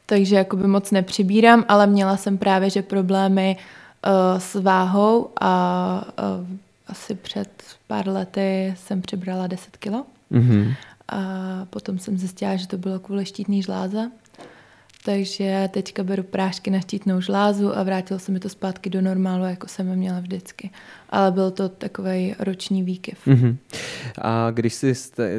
[0.05, 3.63] takže jakoby moc nepřibírám, ale měla jsem právě, že problémy uh,
[4.37, 6.05] s váhou a
[6.39, 6.47] uh,
[6.87, 10.05] asi před pár lety jsem přibrala 10 kilo.
[10.31, 10.75] Mm-hmm.
[11.07, 11.19] A
[11.69, 14.11] potom jsem zjistila, že to bylo kvůli štítný žláze.
[15.05, 19.45] Takže teďka beru prášky na štítnou žlázu a vrátilo se mi to zpátky do normálu,
[19.45, 20.69] jako jsem měla vždycky.
[21.09, 23.27] Ale byl to takový roční výkyv.
[23.27, 23.57] Mm-hmm.
[24.21, 24.93] A když jsi,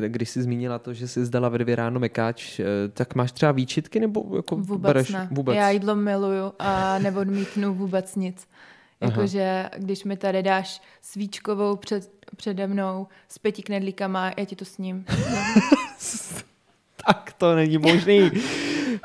[0.09, 3.53] když jsi zmínila to, že jsi zdala ve dvě ráno mekáč, eh, tak máš třeba
[3.53, 5.29] výčitky nebo jako vůbec bereš, ne.
[5.31, 5.57] Vůbec?
[5.57, 8.49] Já jídlo miluju a neodmítnu vůbec nic.
[9.01, 14.65] Jakože když mi tady dáš svíčkovou před, přede mnou s pěti knedlíkama, já ti to
[14.65, 15.05] s ním.
[17.07, 18.31] tak to není možný.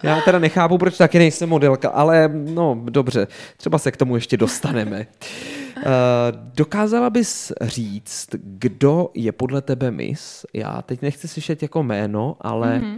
[0.04, 4.38] Já teda nechápu, proč taky nejsem modelka, ale no dobře, třeba se k tomu ještě
[4.38, 5.08] dostaneme.
[5.78, 5.84] Uh,
[6.56, 10.46] dokázala bys říct, kdo je podle tebe mis?
[10.54, 12.98] Já teď nechci slyšet jako jméno, ale mm-hmm.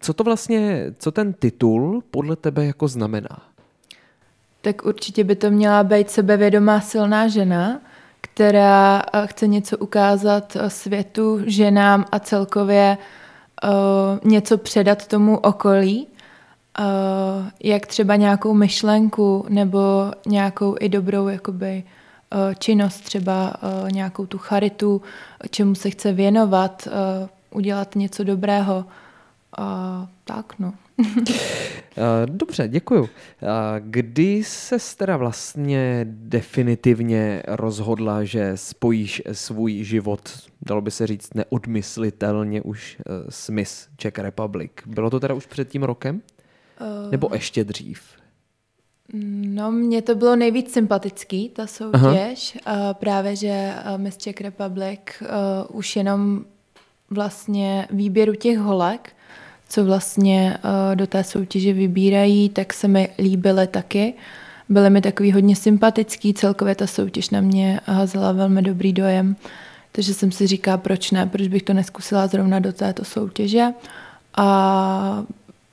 [0.00, 3.42] co to vlastně, co ten titul podle tebe jako znamená?
[4.60, 7.80] Tak určitě by to měla být sebevědomá silná žena,
[8.20, 12.98] která eh, chce něco ukázat eh, světu, ženám a celkově
[13.64, 16.06] uh, něco předat tomu okolí
[16.80, 21.82] uh, jak třeba nějakou myšlenku nebo nějakou i dobrou jakoby,
[22.34, 25.02] uh, činnost, třeba uh, nějakou tu charitu,
[25.50, 26.88] čemu se chce věnovat,
[27.50, 28.84] udělat něco dobrého.
[30.24, 30.74] Tak, no.
[32.26, 33.08] Dobře, děkuju.
[33.78, 40.20] Kdy se teda vlastně definitivně rozhodla, že spojíš svůj život,
[40.62, 44.72] dalo by se říct, neodmyslitelně už s Miss Czech Republic?
[44.86, 46.22] Bylo to teda už před tím rokem?
[47.10, 48.02] Nebo ještě dřív?
[49.44, 52.58] No, mně to bylo nejvíc sympatický, ta soutěž.
[52.64, 52.94] Aha.
[52.94, 55.26] Právě, že Miss Czech Republic uh,
[55.76, 56.44] už jenom
[57.10, 59.12] vlastně výběru těch holek,
[59.68, 64.14] co vlastně uh, do té soutěže vybírají, tak se mi líbily taky.
[64.70, 69.36] byly mi takový hodně sympatický, celkově ta soutěž na mě hazela velmi dobrý dojem,
[69.92, 73.66] takže jsem si říká, proč ne, proč bych to neskusila zrovna do této soutěže.
[74.36, 75.24] A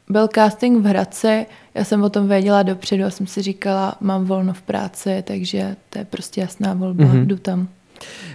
[0.10, 4.26] byl casting v Hradci, já jsem o tom věděla dopředu a jsem si říkala, mám
[4.26, 7.26] volno v práci, takže to je prostě jasná volba, mm-hmm.
[7.26, 7.68] jdu tam.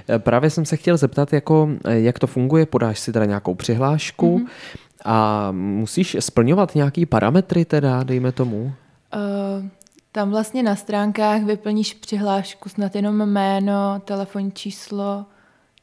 [0.08, 3.54] Eh, právě jsem se chtěl zeptat, jako, eh, jak to funguje, podáš si teda nějakou
[3.54, 4.48] přihlášku mm-hmm.
[5.04, 8.62] a musíš splňovat nějaký parametry teda, dejme tomu?
[8.64, 8.72] Uh,
[10.12, 15.26] tam vlastně na stránkách vyplníš přihlášku snad jenom jméno, telefonní číslo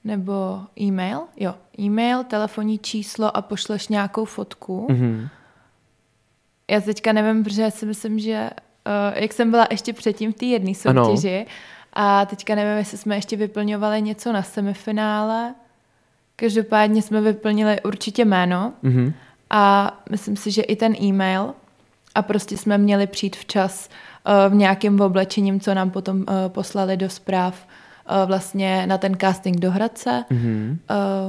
[0.04, 1.19] nebo e-mail.
[1.38, 4.88] Jo, e-mail, telefonní číslo a pošleš nějakou fotku.
[4.89, 5.30] Mm-hmm.
[6.69, 8.49] Já teďka nevím, protože si myslím, že
[8.88, 11.45] uh, jak jsem byla ještě předtím v té jedné soutěži, ano
[11.93, 15.53] a teďka nevím, jestli jsme ještě vyplňovali něco na semifinále.
[16.36, 19.13] Každopádně jsme vyplnili určitě jméno mm-hmm.
[19.49, 21.53] a myslím si, že i ten e-mail
[22.15, 26.97] a prostě jsme měli přijít včas uh, v nějakém oblečením, co nám potom uh, poslali
[26.97, 27.67] do zpráv
[28.12, 30.23] uh, vlastně na ten casting do Hradce.
[30.32, 30.77] Mm-hmm.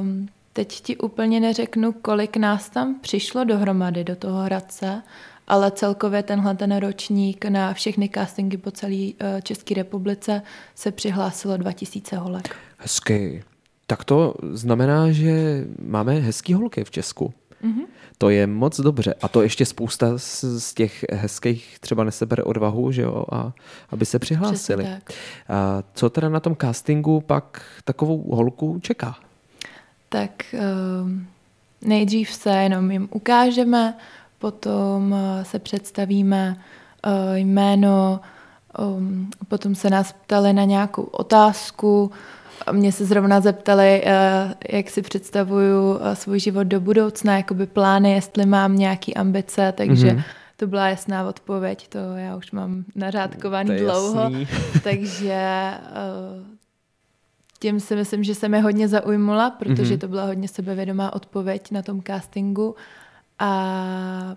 [0.00, 0.28] Um,
[0.60, 5.02] teď ti úplně neřeknu, kolik nás tam přišlo dohromady do toho Hradce,
[5.48, 10.42] ale celkově tenhle ten ročník na všechny castingy po celé eh, České republice
[10.74, 12.56] se přihlásilo 2000 holek.
[12.78, 13.42] Hezky.
[13.86, 17.34] Tak to znamená, že máme hezký holky v Česku.
[17.64, 17.84] Mm-hmm.
[18.18, 19.14] To je moc dobře.
[19.22, 23.52] A to ještě spousta z, z těch hezkých třeba nesebere odvahu, že jo, a
[23.90, 24.86] aby se přihlásili.
[25.48, 29.16] A co teda na tom castingu pak takovou holku čeká?
[30.12, 31.10] Tak uh,
[31.82, 33.94] nejdřív se jenom jim ukážeme,
[34.40, 36.56] potom eh, se představíme
[37.06, 38.20] eh, jméno,
[39.48, 42.10] potom se nás ptali na nějakou otázku,
[42.72, 48.46] mě se zrovna zeptali, eh, jak si představuju svůj život do budoucna, jakoby plány, jestli
[48.46, 50.22] mám nějaké ambice, takže mm-hmm.
[50.56, 54.30] to byla jasná odpověď, to já už mám nařádkovaný dlouho,
[54.84, 55.70] takže
[57.60, 59.98] tím si myslím, že se mi hodně zaujmula, protože mm-hmm.
[59.98, 62.74] to byla hodně sebevědomá odpověď na tom castingu
[63.38, 64.36] a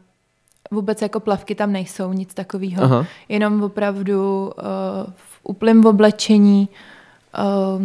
[0.72, 2.84] vůbec jako plavky tam nejsou, nic takového.
[2.84, 3.06] Aha.
[3.30, 4.54] Jenom opravdu uh,
[5.16, 6.70] v úplném oblečení
[7.40, 7.84] uh,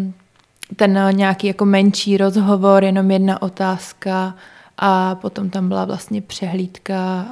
[0.77, 4.35] ten nějaký jako menší rozhovor, jenom jedna otázka
[4.79, 7.27] a potom tam byla vlastně přehlídka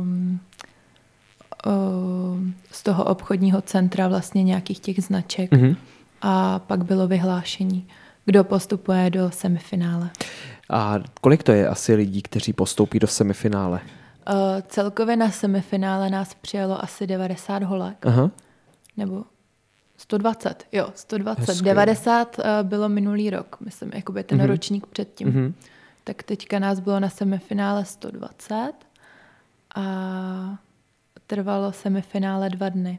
[0.00, 0.40] um,
[1.66, 5.76] um, z toho obchodního centra vlastně nějakých těch značek mm-hmm.
[6.28, 7.88] A pak bylo vyhlášení,
[8.24, 10.10] kdo postupuje do semifinále.
[10.70, 13.80] A kolik to je asi lidí, kteří postoupí do semifinále?
[13.80, 14.34] Uh,
[14.68, 18.06] celkově na semifinále nás přijelo asi 90 holek.
[18.06, 18.30] Aha.
[18.96, 19.24] Nebo
[19.96, 21.48] 120, jo, 120.
[21.48, 21.64] Hezky.
[21.64, 24.46] 90 uh, bylo minulý rok, myslím, jakoby ten uh-huh.
[24.46, 25.28] ročník předtím.
[25.28, 25.52] Uh-huh.
[26.04, 28.72] Tak teďka nás bylo na semifinále 120
[29.74, 30.58] a
[31.26, 32.98] trvalo semifinále dva dny.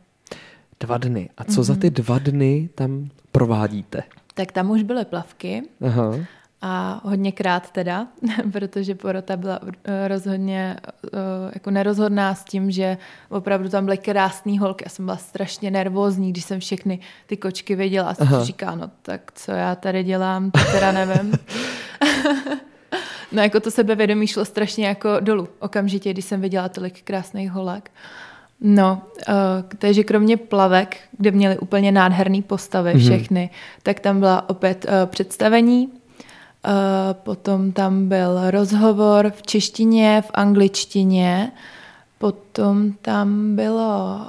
[0.80, 1.30] Dva dny.
[1.38, 1.64] A co uh-huh.
[1.64, 4.04] za ty dva dny tam provádíte?
[4.34, 5.64] Tak tam už byly plavky.
[5.82, 6.14] Aha
[6.62, 8.08] a hodněkrát teda,
[8.52, 11.18] protože porota byla eh, rozhodně eh,
[11.54, 12.98] jako nerozhodná s tím, že
[13.30, 14.84] opravdu tam byly krásný holky.
[14.86, 18.76] Já jsem byla strašně nervózní, když jsem všechny ty kočky viděla a jsem si říkala,
[18.76, 21.34] no tak co já tady dělám, to teda nevím.
[23.32, 27.92] no jako to sebevědomí šlo strašně jako dolů okamžitě, když jsem viděla tolik krásných holek.
[28.62, 29.34] No, uh,
[29.78, 33.00] takže kromě plavek, kde měly úplně nádherné postavy mhm.
[33.00, 33.82] všechny, mm-hmm.
[33.84, 35.92] tak tam byla opět uh, představení,
[36.68, 41.52] Eh, potom tam byl rozhovor v češtině, v angličtině,
[42.18, 44.20] potom tam bylo...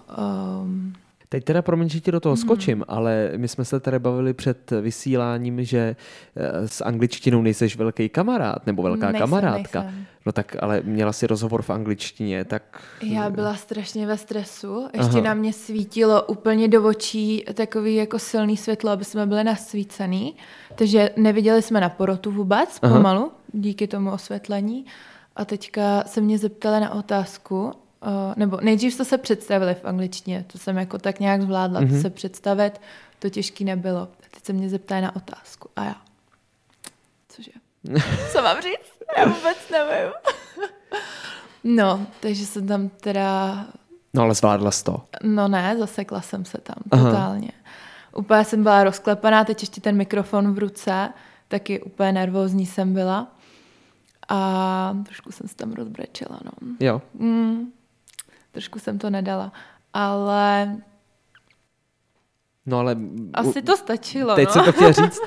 [0.62, 0.93] Um,
[1.29, 2.37] Teď teda, promiň, že ti do toho mm.
[2.37, 5.97] skočím, ale my jsme se tady bavili před vysíláním, že
[6.37, 9.83] eh, s angličtinou nejseš velký kamarád nebo velká nejsem, kamarádka.
[9.83, 10.07] Nejsem.
[10.27, 12.83] No tak, ale měla si rozhovor v angličtině, tak...
[13.03, 14.88] Já byla strašně ve stresu.
[14.93, 15.21] Ještě Aha.
[15.21, 20.37] na mě svítilo úplně do očí takový jako silný světlo, aby jsme byli nasvícený.
[20.75, 22.97] Takže neviděli jsme na porotu vůbec Aha.
[22.97, 24.87] pomalu, díky tomu osvětlení.
[25.37, 30.45] A teďka se mě zeptali na otázku, Uh, nebo nejdřív jste se představili v angličtině,
[30.53, 31.97] to jsem jako tak nějak zvládla, mm-hmm.
[31.97, 32.81] to se představit,
[33.19, 34.01] to těžký nebylo.
[34.01, 35.97] A teď se mě zeptají na otázku a já,
[37.29, 37.51] cože,
[38.33, 38.99] co mám říct?
[39.19, 40.13] Já vůbec nevím.
[41.77, 43.67] no, takže jsem tam teda...
[44.15, 45.03] No ale zvládla jsi to.
[45.23, 47.11] No ne, zasekla jsem se tam Aha.
[47.11, 47.51] totálně.
[48.17, 51.13] Úplně jsem byla rozklepaná, teď ještě ten mikrofon v ruce,
[51.49, 53.29] taky úplně nervózní jsem byla.
[54.29, 56.51] A trošku jsem se tam rozbrečela, no.
[56.81, 57.03] Jo.
[57.15, 57.73] Mm,
[58.59, 59.53] trošku jsem to nedala.
[59.92, 60.77] Ale
[62.66, 62.97] No ale...
[63.35, 64.53] Asi to stačilo, Teď no.
[64.53, 65.21] jsem to chtěl říct.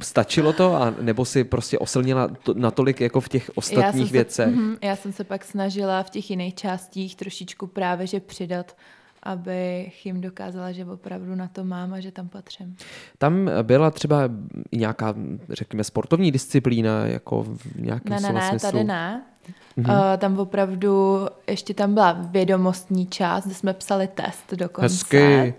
[0.00, 4.44] Stačilo to, a nebo si prostě osilnila to, natolik jako v těch ostatních já věcech?
[4.44, 8.76] Se, mm, já jsem se pak snažila v těch jiných částích trošičku právě, že přidat
[9.22, 12.76] abych jim dokázala, že opravdu na to mám a že tam patřím.
[13.18, 14.20] Tam byla třeba
[14.72, 15.14] nějaká,
[15.48, 18.70] řekněme, sportovní disciplína, jako v nějakém Ne, ne, ne, smyslu?
[18.70, 19.22] tady ne.
[19.78, 20.12] Mm-hmm.
[20.12, 24.82] Uh, tam opravdu, ještě tam byla vědomostní část, kde jsme psali test dokonce.
[24.82, 25.54] Hezky.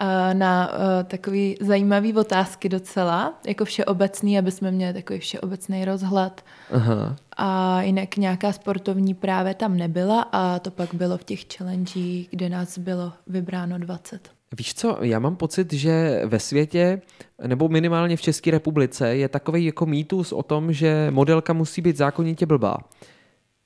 [0.00, 6.44] Uh, na uh, takový zajímavý otázky docela, jako všeobecný, aby jsme měli takový všeobecný rozhled.
[6.72, 7.16] Aha.
[7.36, 12.00] A jinak nějaká sportovní právě tam nebyla a to pak bylo v těch challenge,
[12.30, 14.33] kde nás bylo vybráno 20.
[14.58, 17.00] Víš co, já mám pocit, že ve světě,
[17.46, 21.96] nebo minimálně v České republice, je takový jako mýtus o tom, že modelka musí být
[21.96, 22.76] zákonitě blbá.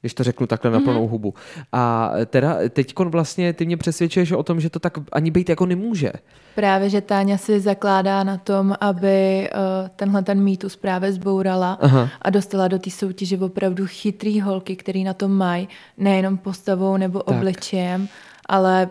[0.00, 1.34] Když to řeknu takhle na plnou hubu.
[1.72, 5.66] A teda teď vlastně ty mě přesvědčuješ o tom, že to tak ani být jako
[5.66, 6.12] nemůže.
[6.54, 12.08] Právě, že Táňa si zakládá na tom, aby uh, tenhle ten mýtus právě zbourala Aha.
[12.22, 17.18] a dostala do té soutěže opravdu chytrý holky, který na tom mají, nejenom postavou nebo
[17.18, 17.36] Tak.
[17.36, 18.08] obličejem,
[18.46, 18.88] ale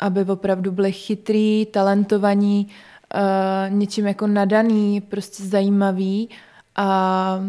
[0.00, 2.66] aby opravdu byly chytrý, talentovaní,
[3.14, 6.28] uh, něčím jako nadaný, prostě zajímavý
[6.76, 7.40] a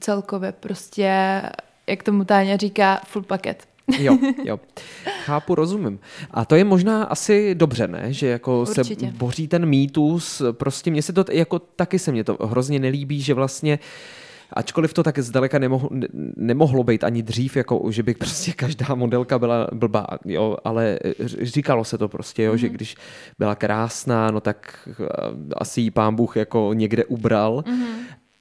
[0.00, 1.42] celkově prostě,
[1.86, 3.70] jak tomu Táňa říká, full paket.
[3.98, 4.60] Jo, jo.
[5.24, 5.98] Chápu, rozumím.
[6.30, 8.12] A to je možná asi dobře, ne?
[8.12, 9.06] Že jako Určitě.
[9.06, 10.42] se boří ten mýtus.
[10.52, 13.78] Prostě mně se to, jako taky se mně to hrozně nelíbí, že vlastně
[14.52, 18.94] Ačkoliv to tak zdaleka nemohlo, ne- nemohlo být ani dřív, jako že by prostě každá
[18.94, 20.98] modelka byla blbá, jo, ale
[21.42, 22.58] říkalo se to prostě, jo, mm.
[22.58, 22.96] že když
[23.38, 25.06] byla krásná, no tak eh,
[25.56, 27.64] asi jí pán Bůh jako někde ubral.
[27.66, 27.84] Mm.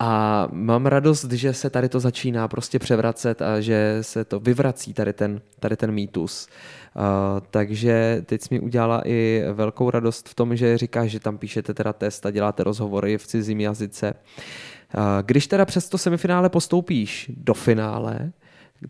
[0.02, 4.94] A mám radost, že se tady to začíná prostě převracet a že se to vyvrací
[4.94, 6.48] tady ten, tady ten mýtus.
[6.96, 7.04] Uh,
[7.52, 11.74] takže teď jsi mi udělala i velkou radost v tom, že říkáš, že tam píšete
[11.74, 14.14] teda test a děláte rozhovory v cizím jazyce.
[14.14, 14.79] Uh,
[15.22, 18.32] když teda přes to semifinále postoupíš do finále,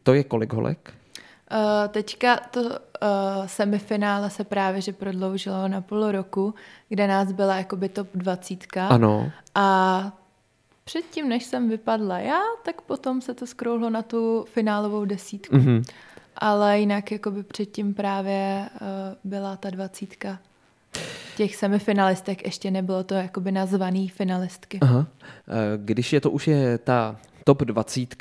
[0.03, 0.93] to je kolik holek?
[1.51, 2.69] Uh, teďka to uh,
[3.45, 6.53] semifinále se právě že prodloužilo na půl roku,
[6.89, 8.59] kde nás byla jakoby top 20.
[8.77, 9.31] Ano.
[9.55, 10.11] A
[10.83, 15.55] předtím, než jsem vypadla já, tak potom se to skrouhlo na tu finálovou desítku.
[15.55, 15.83] Mhm.
[16.35, 18.87] Ale jinak jakoby předtím právě uh,
[19.23, 20.39] byla ta dvacítka.
[21.37, 24.79] Těch semifinalistek ještě nebylo to jakoby nazvaný finalistky.
[24.81, 25.07] Aha.
[25.47, 28.15] Eh, Když je to už je ta top 20,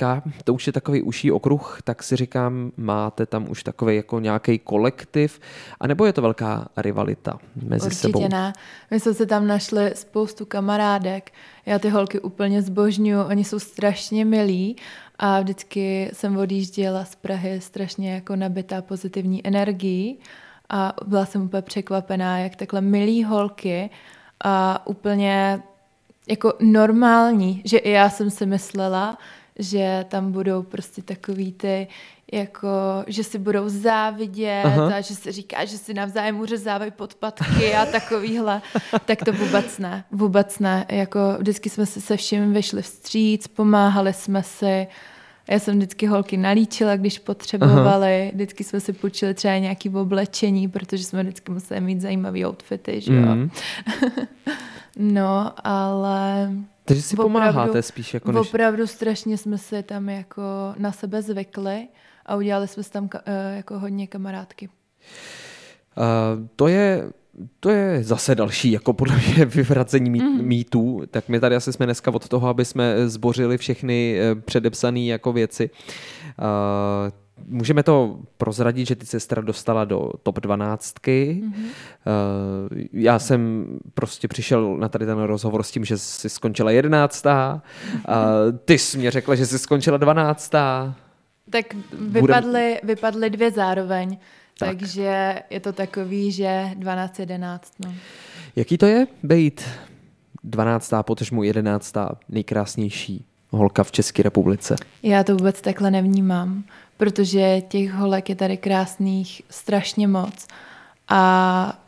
[0.44, 4.59] to už je takový uší okruh, tak si říkám, máte tam už takový jako nějaký
[4.59, 5.40] kolektiv,
[5.81, 8.28] anebo je to velká rivalita mezi Určitě sebou?
[8.28, 8.52] ne.
[8.90, 11.33] My jsme se tam našli spoustu kamarádek.
[11.66, 14.76] Já ty holky úplně zbožňuju, oni jsou strašně milí
[15.18, 20.18] a vždycky jsem odjížděla z Prahy strašně jako nabitá pozitivní energií
[20.68, 23.90] a byla jsem úplně překvapená, jak takhle milí holky
[24.44, 25.62] a úplně
[26.28, 29.18] jako normální, že i já jsem si myslela,
[29.59, 31.88] že tam budou prostě takový ty,
[32.33, 32.68] jako,
[33.07, 34.94] že si budou závidět Aha.
[34.96, 38.62] a že se říká, že si navzájem uřezávají podpatky a takovýhle,
[39.04, 40.87] tak to vůbec ne, vůbec ne.
[40.88, 44.87] Jako vždycky jsme si se vším vyšli vstříc, pomáhali jsme si,
[45.48, 48.30] já jsem vždycky holky nalíčila, když potřebovali, Aha.
[48.34, 53.14] vždycky jsme si půjčili třeba nějaké oblečení, protože jsme vždycky museli mít zajímavý outfity, že
[53.14, 53.20] jo.
[53.20, 53.50] Mhm.
[55.00, 56.50] No, ale
[56.84, 58.48] Takže si Opravdu- pomáháte spíš jako než...
[58.48, 60.42] opravdu strašně jsme se tam jako
[60.78, 61.88] na sebe zvykli
[62.26, 64.68] a udělali jsme si tam eh, jako hodně kamarádky.
[64.68, 67.11] Uh, to je
[67.61, 70.29] to je zase další, jako podle mě vyvracení mý, Mhm.
[70.29, 70.44] mm.
[70.44, 71.03] mýtů.
[71.11, 75.33] Tak my tady asi jsme dneska od toho, aby jsme zbořili všechny eh, předepsané jako
[75.33, 75.70] věci.
[76.38, 77.11] Uh,
[77.46, 80.94] můžeme to prozradit, že ty sestra dostala do top 12.
[81.07, 81.53] Mm-hmm.
[82.92, 87.27] Já jsem prostě přišel na tady ten rozhovor s tím, že jsi skončila 11.
[87.27, 87.61] A
[88.64, 90.53] ty jsi mě řekla, že jsi skončila 12.
[91.51, 91.66] Tak
[92.01, 94.18] vypadly, vypadly dvě zároveň,
[94.59, 94.68] tak.
[94.68, 97.61] takže je to takový, že 12-11.
[97.85, 97.94] No.
[98.57, 99.64] Jaký to je být
[100.44, 100.92] 12.
[101.03, 101.94] potažmu 11.
[102.29, 104.77] nejkrásnější holka v České republice?
[105.03, 106.64] Já to vůbec takhle nevnímám,
[106.97, 110.47] protože těch holek je tady krásných strašně moc.
[111.09, 111.83] A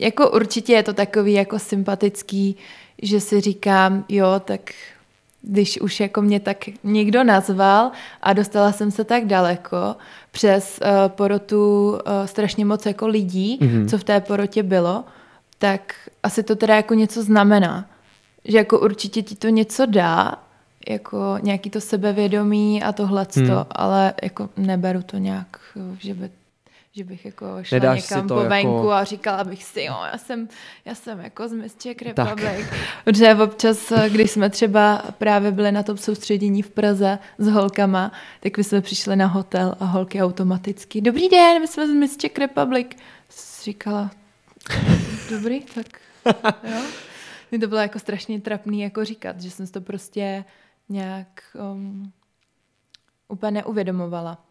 [0.00, 2.56] jako určitě je to takový jako sympatický,
[3.02, 4.60] že si říkám, jo, tak
[5.50, 7.90] když už jako mě tak někdo nazval
[8.22, 9.96] a dostala jsem se tak daleko
[10.30, 13.88] přes uh, porotu uh, strašně moc jako lidí, mm-hmm.
[13.88, 15.04] co v té porotě bylo,
[15.58, 17.86] tak asi to teda jako něco znamená.
[18.44, 20.34] Že jako určitě ti to něco dá,
[20.88, 23.64] jako nějaký to sebevědomí a tohleto, hmm.
[23.70, 25.60] ale jako neberu to nějak,
[25.98, 26.30] že by,
[26.98, 30.18] že bych jako šla Nedáš někam po jako- venku a říkala bych si, jo, já
[30.18, 30.48] jsem,
[30.84, 32.66] já jsem jako z Miss Czech Republic.
[33.04, 38.56] Protože občas, když jsme třeba právě byli na tom soustředění v Praze s holkama, tak
[38.56, 42.38] my jsme přišli na hotel a holky automaticky, dobrý den, my jsme z Miss Czech
[42.38, 42.88] Republic.
[43.62, 44.10] Říkala,
[45.30, 45.86] dobrý, tak
[46.64, 46.82] jo.
[47.50, 50.44] Mně to bylo jako strašně trapný jako říkat, že jsem to prostě
[50.88, 51.42] nějak
[51.72, 52.12] um,
[53.28, 54.47] úplně neuvědomovala.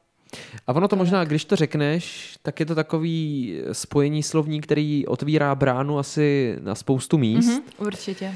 [0.67, 5.55] A ono to možná, když to řekneš, tak je to takový spojení slovní, který otvírá
[5.55, 8.33] bránu asi na spoustu míst, Mhm, určitě.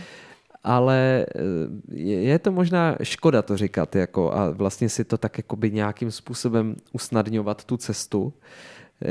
[0.64, 1.42] ale eh,
[1.94, 6.12] je je to možná škoda to říkat jako a vlastně si to tak jakoby nějakým
[6.12, 8.34] způsobem usnadňovat tu cestu.
[9.06, 9.08] Eh,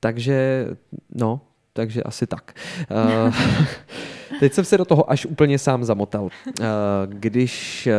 [0.00, 0.66] Takže,
[1.14, 1.40] no,
[1.72, 2.52] takže asi tak.
[2.90, 3.32] Eh,
[4.40, 6.28] Teď jsem se do toho až úplně sám zamotal.
[6.48, 6.64] Eh,
[7.06, 7.94] Když eh,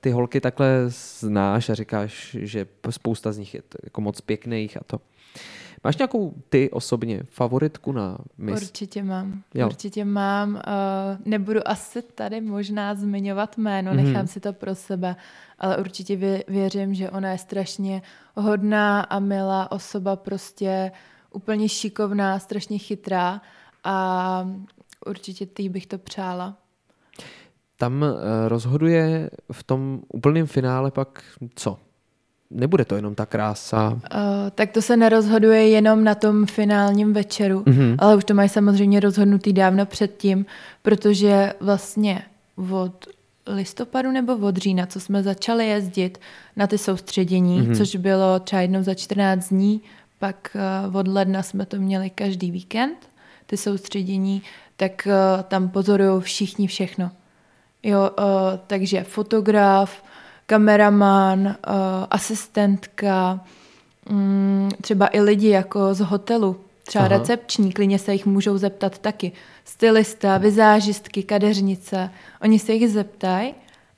[0.00, 0.68] ty holky takhle
[1.20, 5.00] znáš a říkáš, že spousta z nich je jako moc pěkných a to.
[5.84, 8.62] Máš nějakou ty osobně favoritku na mis?
[8.62, 9.42] Určitě mám.
[9.54, 9.66] Jo.
[9.66, 10.54] Určitě mám.
[10.54, 10.60] Uh,
[11.24, 14.04] nebudu asi tady možná zmiňovat jméno, Mhm.
[14.04, 15.16] nechám si to pro sebe,
[15.58, 18.02] ale určitě vě, věřím, že ona je strašně
[18.34, 20.92] hodná a milá osoba, prostě
[21.32, 23.40] úplně šikovná, strašně chytrá
[23.84, 24.48] a
[25.06, 26.56] určitě ty bych to přála.
[27.76, 31.22] Tam eh, rozhoduje v tom úplném finále pak
[31.54, 31.78] co?
[32.50, 33.90] Nebude to jenom ta krása.
[33.92, 33.98] Uh,
[34.54, 37.96] tak to se nerozhoduje jenom na tom finálním večeru, Mhm.
[37.98, 40.46] ale už to mají samozřejmě rozhodnutý dávno předtím,
[40.82, 42.22] protože vlastně
[42.72, 43.06] od
[43.46, 46.18] listopadu nebo od října, co jsme začali jezdit
[46.56, 47.72] na ty soustředění, Mhm.
[47.72, 47.76] mm-hmm.
[47.76, 49.80] což bylo třeba jednou za 14 dní,
[50.18, 50.56] pak
[50.88, 52.98] uh, od ledna jsme to měli každý víkend,
[53.46, 54.42] ty soustředění,
[54.76, 57.10] tak uh, tam pozorují všichni všechno.
[57.82, 58.24] Jo, uh,
[58.66, 60.02] takže fotograf,
[60.46, 61.54] kameraman, uh,
[62.10, 63.40] asistentka,
[64.10, 66.56] mm, třeba i lidi jako z hotelu,
[66.86, 67.18] třeba Aha.
[67.18, 69.32] Recepční, klidně se jich můžou zeptat taky.
[69.64, 72.10] Stylista, vizážistky, kadeřnice,
[72.42, 73.54] oni se jich zeptají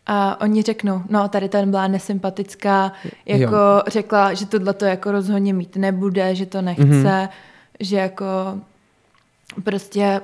[0.06, 2.92] a oni řeknou, no tady ten byla nesympatická,
[3.26, 3.82] jako Jo.
[3.86, 7.04] řekla, že tohle to jako rozhodně mít nebude, že to nechce, Mhm.
[7.04, 7.28] mm-hmm.
[7.80, 8.24] že jako
[9.64, 10.20] prostě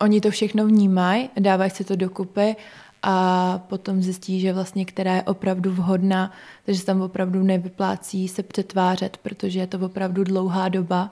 [0.00, 2.56] oni to všechno vnímají, dávají si to dokupy
[3.02, 6.32] a potom zjistí, že vlastně která je opravdu vhodná,
[6.64, 11.10] takže se tam opravdu nevyplácí se přetvářet, protože je to opravdu dlouhá doba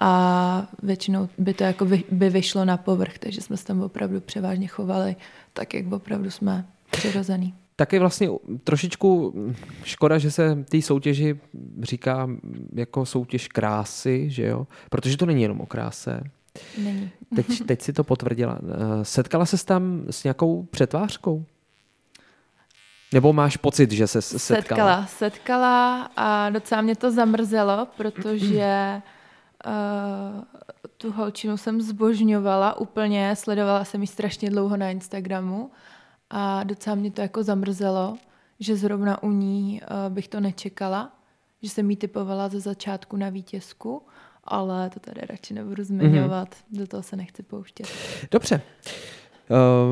[0.00, 4.66] a většinou by to jako by vyšlo na povrch, takže jsme se tam opravdu převážně
[4.66, 5.16] chovali
[5.52, 7.54] tak, jak opravdu jsme přirozený.
[7.76, 8.28] Tak je vlastně
[8.64, 9.34] trošičku
[9.84, 11.40] škoda, že se té soutěži
[11.82, 12.30] říká
[12.74, 14.66] jako soutěž krásy, že jo?
[14.90, 16.20] Protože to není jenom o kráse.
[16.78, 17.10] Není.
[17.36, 18.58] Teď, teď si to potvrdila.
[18.62, 21.44] Eh, Setkala ses tam s nějakou přetvářkou?
[23.12, 24.58] Nebo máš pocit, že se setkala?
[24.62, 29.02] Setkala, setkala a docela mě to zamrzelo, protože
[29.66, 30.44] uh,
[30.96, 35.70] tu holčinu jsem zbožňovala úplně, sledovala jsem ji strašně dlouho na Instagramu
[36.30, 38.16] a docela mě to jako zamrzelo,
[38.60, 41.12] že zrovna u ní uh, bych to nečekala,
[41.62, 44.02] že jsem jí typovala ze začátku na vítězku,
[44.44, 46.78] ale to tady radši nebudu zmiňovat, mm-hmm.
[46.78, 47.86] do toho se nechci pouštět.
[48.30, 48.60] Dobře.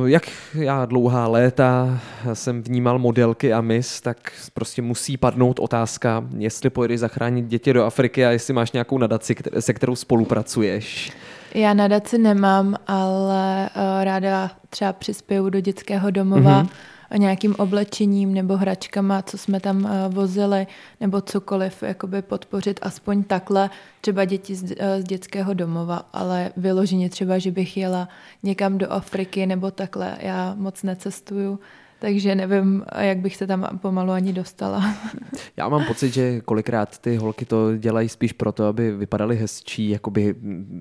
[0.01, 2.01] Uh, jak já dlouhá léta
[2.32, 7.84] jsem vnímal modelky a mis, tak prostě musí padnout otázka, jestli pojedeš zachránit děti do
[7.84, 11.12] Afriky a jestli máš nějakou nadaci, se kterou spolupracuješ.
[11.55, 16.66] Já nadaci nemám, ale uh, ráda třeba přispěju do dětského domova Mhm.
[16.66, 16.70] mm-hmm.
[17.17, 20.67] Nějakým oblečením nebo hračkama, co jsme tam uh, vozili,
[21.01, 27.11] nebo cokoliv, jakoby podpořit aspoň takhle třeba děti z, uh, z dětského domova, ale vyloženě
[27.11, 28.09] třeba, že bych jela
[28.43, 31.59] někam do Afriky nebo takhle, já moc necestuju,
[32.01, 34.94] takže nevím, jak bych se tam pomalu ani dostala.
[35.57, 40.34] Já mám pocit, že kolikrát ty holky to dělají spíš proto, aby vypadaly hezčí, jakoby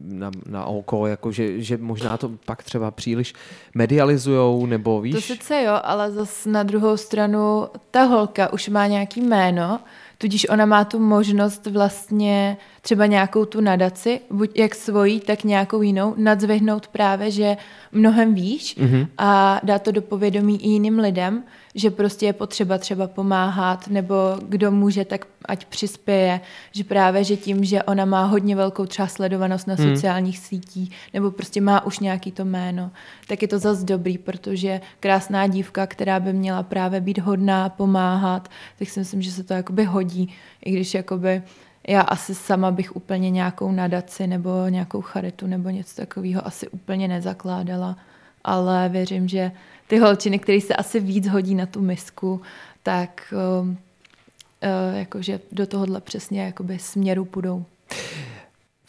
[0.08, 3.34] na, na oko, jako že, že možná to pak třeba příliš
[3.76, 5.16] medializujou, nebo víš?
[5.16, 9.80] To sice jo, ale zas na druhou stranu ta holka už má nějaký jméno,
[10.18, 15.82] tudíž ona má tu možnost vlastně třeba nějakou tu nadaci, buď jak svojí, tak nějakou
[15.82, 17.58] jinou, nadzvihnout právě, že
[17.92, 19.08] mnohem víš mm-hmm.
[19.18, 21.44] a dá to do povědomí i jiným lidem,
[21.76, 24.16] že prostě je potřeba třeba pomáhat, nebo
[24.48, 29.08] kdo může, tak ať přispěje, že právě, že tím, že ona má hodně velkou třeba
[29.08, 29.96] sledovanost na Hmm.
[29.96, 32.92] sociálních sítích, nebo prostě má už nějaký to jméno,
[33.28, 38.50] tak je to zas dobrý, protože krásná dívka, která by měla právě být hodná, pomáhat,
[38.80, 40.34] tak si myslím, že se to jakoby hodí,
[40.66, 41.42] i když jakoby
[41.90, 47.08] já asi sama bych úplně nějakou nadaci nebo nějakou charitu nebo něco takového asi úplně
[47.08, 47.98] nezakládala,
[48.44, 49.52] ale věřím, že
[49.88, 52.42] ty holčiny, které se asi víc hodí na tu misku,
[52.84, 57.66] tak um, uh, jakože do tohohle přesně jakoby směru půjdou.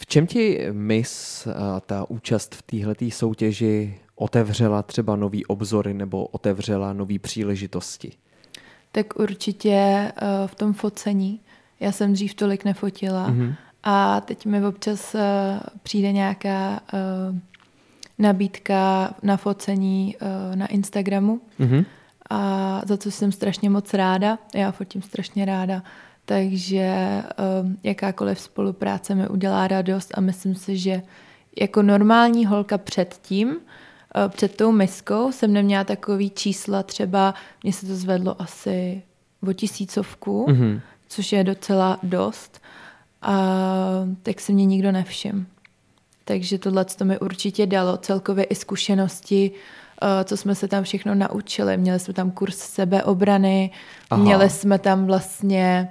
[0.06, 6.92] čem ti mis a ta účast v téhleté soutěži otevřela třeba nový obzory nebo otevřela
[6.92, 8.12] nový příležitosti?
[8.92, 11.40] Tak určitě uh, v tom focení.
[11.80, 13.54] Já jsem dřív tolik nefotila mm-hmm.
[13.82, 15.20] a teď mi občas uh,
[15.82, 17.36] přijde nějaká uh,
[18.18, 21.84] nabídka na focení uh, na Instagramu mm-hmm.
[22.30, 24.38] a za co jsem strašně moc ráda.
[24.54, 25.82] Já fotím strašně ráda.
[26.24, 26.96] Takže
[27.62, 31.02] uh, jakákoliv spolupráce mi udělá radost a myslím si, že
[31.60, 33.56] jako normální holka předtím, uh,
[34.28, 39.02] před tou miskou jsem neměla takový čísla, třeba mně se to zvedlo asi
[39.48, 40.80] o tisícovku, mm-hmm.
[41.10, 42.60] Což je docela dost,
[43.22, 43.36] a
[44.22, 45.44] tak se mě nikdo nevšiml.
[46.24, 51.14] Takže tohle to mi určitě dalo celkově i zkušenosti, uh, co jsme se tam všechno
[51.14, 51.76] naučili.
[51.76, 53.70] Měli jsme tam kurz sebeobrany,
[54.10, 54.22] Aha.
[54.22, 55.88] měli jsme tam vlastně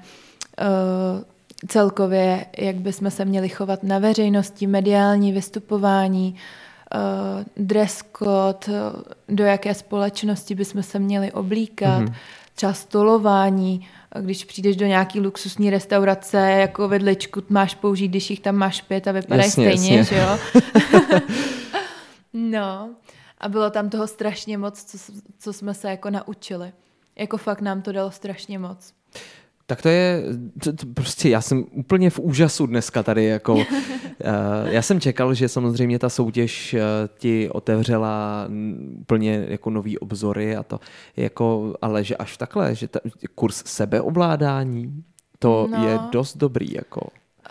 [0.62, 1.24] uh,
[1.68, 6.36] celkově, jak bychom se měli chovat na veřejnosti, mediální vystupování,
[6.96, 8.74] uh, dress code,
[9.30, 12.14] do jaké společnosti bychom se měli oblíkat, mm-hmm.
[12.56, 13.88] třeba stolování,
[14.22, 19.08] když přijdeš do nějaký luxusní restaurace, jako vedličku máš použít, když jich tam máš pět
[19.08, 20.18] a vypadají jasně, stejně, jasně.
[20.18, 20.40] že jo?
[22.34, 22.90] no,
[23.38, 24.98] a bylo tam toho strašně moc, co,
[25.40, 26.72] co jsme se jako naučili.
[27.16, 28.94] Jako fakt nám to dalo strašně moc.
[29.70, 30.24] Tak to je,
[30.64, 33.64] to, to prostě já jsem úplně v úžasu dneska tady, jako uh,
[34.66, 36.80] já jsem čekal, že samozřejmě ta soutěž uh,
[37.18, 38.48] ti otevřela
[39.02, 40.80] úplně jako nový obzory a to,
[41.18, 43.00] jako, ale že až takhle, že ta,
[43.36, 45.04] kurz sebeovládání,
[45.40, 45.88] to no.
[45.88, 47.02] je dost dobrý, jako.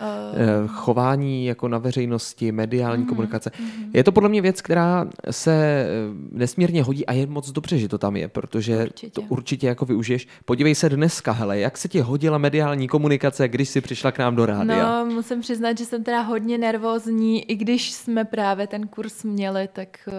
[0.01, 3.49] Uh, chování jako na veřejnosti, mediální uh-huh, komunikace.
[3.49, 3.89] Uh-huh.
[3.93, 5.87] Je to podle mě věc, která se eh,
[6.31, 9.21] nesmírně hodí a je moc dobře, že to tam je, protože určitě.
[9.21, 10.27] to určitě jako využiješ.
[10.45, 14.35] Podívej se dneska, hele, jak se ti hodila mediální komunikace, když jsi přišla k nám
[14.35, 14.83] do rádia?
[14.83, 19.69] No, musím přiznat, že jsem teda hodně nervózní, i když jsme právě ten kurz měli,
[19.73, 20.13] tak uh,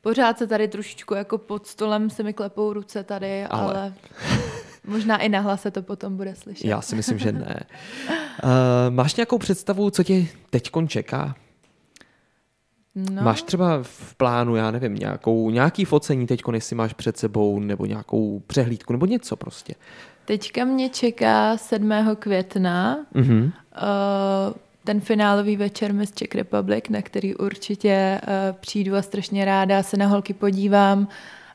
[0.00, 3.74] pořád se tady trošičku jako pod stolem se mi klepou ruce tady, ale...
[3.74, 3.94] ale...
[4.86, 6.66] Možná i nahlas se to potom bude slyšet.
[6.66, 7.60] Já si myslím, že ne.
[8.08, 8.50] Uh,
[8.90, 11.34] máš nějakou představu, co tě teď čeká?
[12.96, 13.22] No.
[13.22, 17.86] Máš třeba v plánu, já nevím, nějakou, nějaký focení teď, jestli máš před sebou, nebo
[17.86, 19.74] nějakou přehlídku, nebo něco prostě?
[20.24, 21.92] Teďka mě čeká 7.
[22.18, 23.44] května mm-hmm.
[23.44, 23.50] uh,
[24.84, 29.96] ten finálový večer Miss Czech Republic, na který určitě uh, přijdu a strašně ráda se
[29.96, 31.08] na holky podívám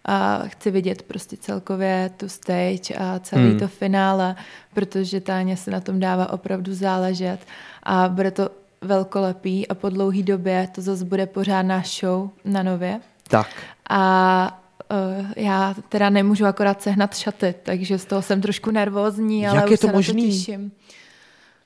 [0.05, 3.59] a chci vidět prostě celkově tu stage a celý hmm.
[3.59, 4.35] to finále,
[4.73, 7.39] protože Táně se na tom dává opravdu záležet
[7.83, 8.49] a bude to
[8.81, 12.99] velkolepý a po dlouhý době to zase bude pořádná show na nově.
[13.27, 13.47] Tak.
[13.89, 19.57] A uh, já teda nemůžu akorát sehnat šaty, takže z toho jsem trošku nervózní, ale
[19.57, 20.23] Jak už je to se možný?
[20.23, 20.71] na to těším.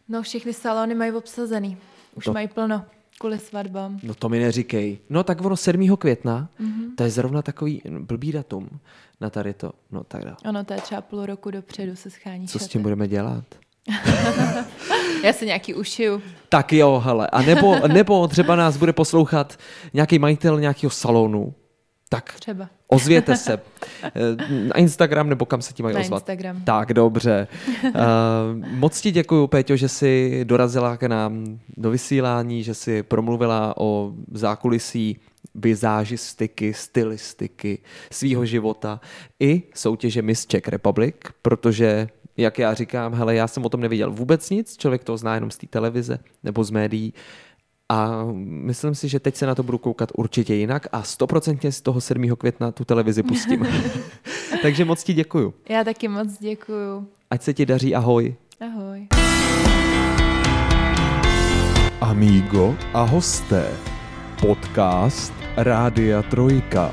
[0.10, 1.78] No všechny salony mají obsazený.
[2.16, 2.34] Už to...
[2.34, 2.86] mají plno.
[3.20, 4.00] Kvůli svatbám.
[4.04, 4.98] No to mi neříkej.
[5.10, 5.98] No tak ono 7.
[5.98, 6.96] května, mm-hmm.
[6.96, 8.70] to je zrovna takový blbý datum
[9.22, 9.72] na tady to.
[9.92, 10.38] No tak dá.
[10.50, 12.66] Ono to je třeba půl roku dopředu se schání Co šaty.
[12.66, 13.44] s tím budeme dělat?
[15.24, 16.22] Já si nějaký ušiju.
[16.50, 17.28] Tak jo, hele.
[17.28, 19.60] A nebo, nebo třeba nás bude poslouchat
[19.94, 21.54] nějaký majitel nějakého salonu,
[22.10, 22.70] tak Třeba.
[22.88, 23.62] ozvěte se
[24.04, 24.12] eh,
[24.50, 26.20] na Instagram nebo kam se ti mají na ozvat.
[26.22, 26.62] Instagram.
[26.64, 27.48] Tak, dobře.
[27.84, 27.92] Uh,
[28.72, 34.14] moc ti děkuji, Péťo, že jsi dorazila k nám do vysílání, že jsi promluvila o
[34.32, 35.20] zákulisí
[35.56, 37.78] vizážistiky, stylistiky
[38.12, 39.00] svýho života
[39.40, 44.12] i soutěže Miss Czech Republic, protože jak já říkám, hele, já jsem o tom neviděl
[44.12, 47.14] vůbec nic, člověk to zná jenom z té televize nebo z médií,
[47.90, 51.82] a myslím si, že teď se na to budu koukat určitě jinak a stoprocentně z
[51.82, 52.36] toho 7.
[52.36, 53.68] května tu televizi pustím.
[54.62, 55.54] Takže moc ti děkuju.
[55.70, 57.08] Já taky moc děkuju.
[57.32, 58.36] Ať se ti daří, ahoj.
[58.62, 59.08] Ahoj.
[62.02, 63.72] Amigo a hosté.
[64.42, 66.92] Podcast Rádia Trojka.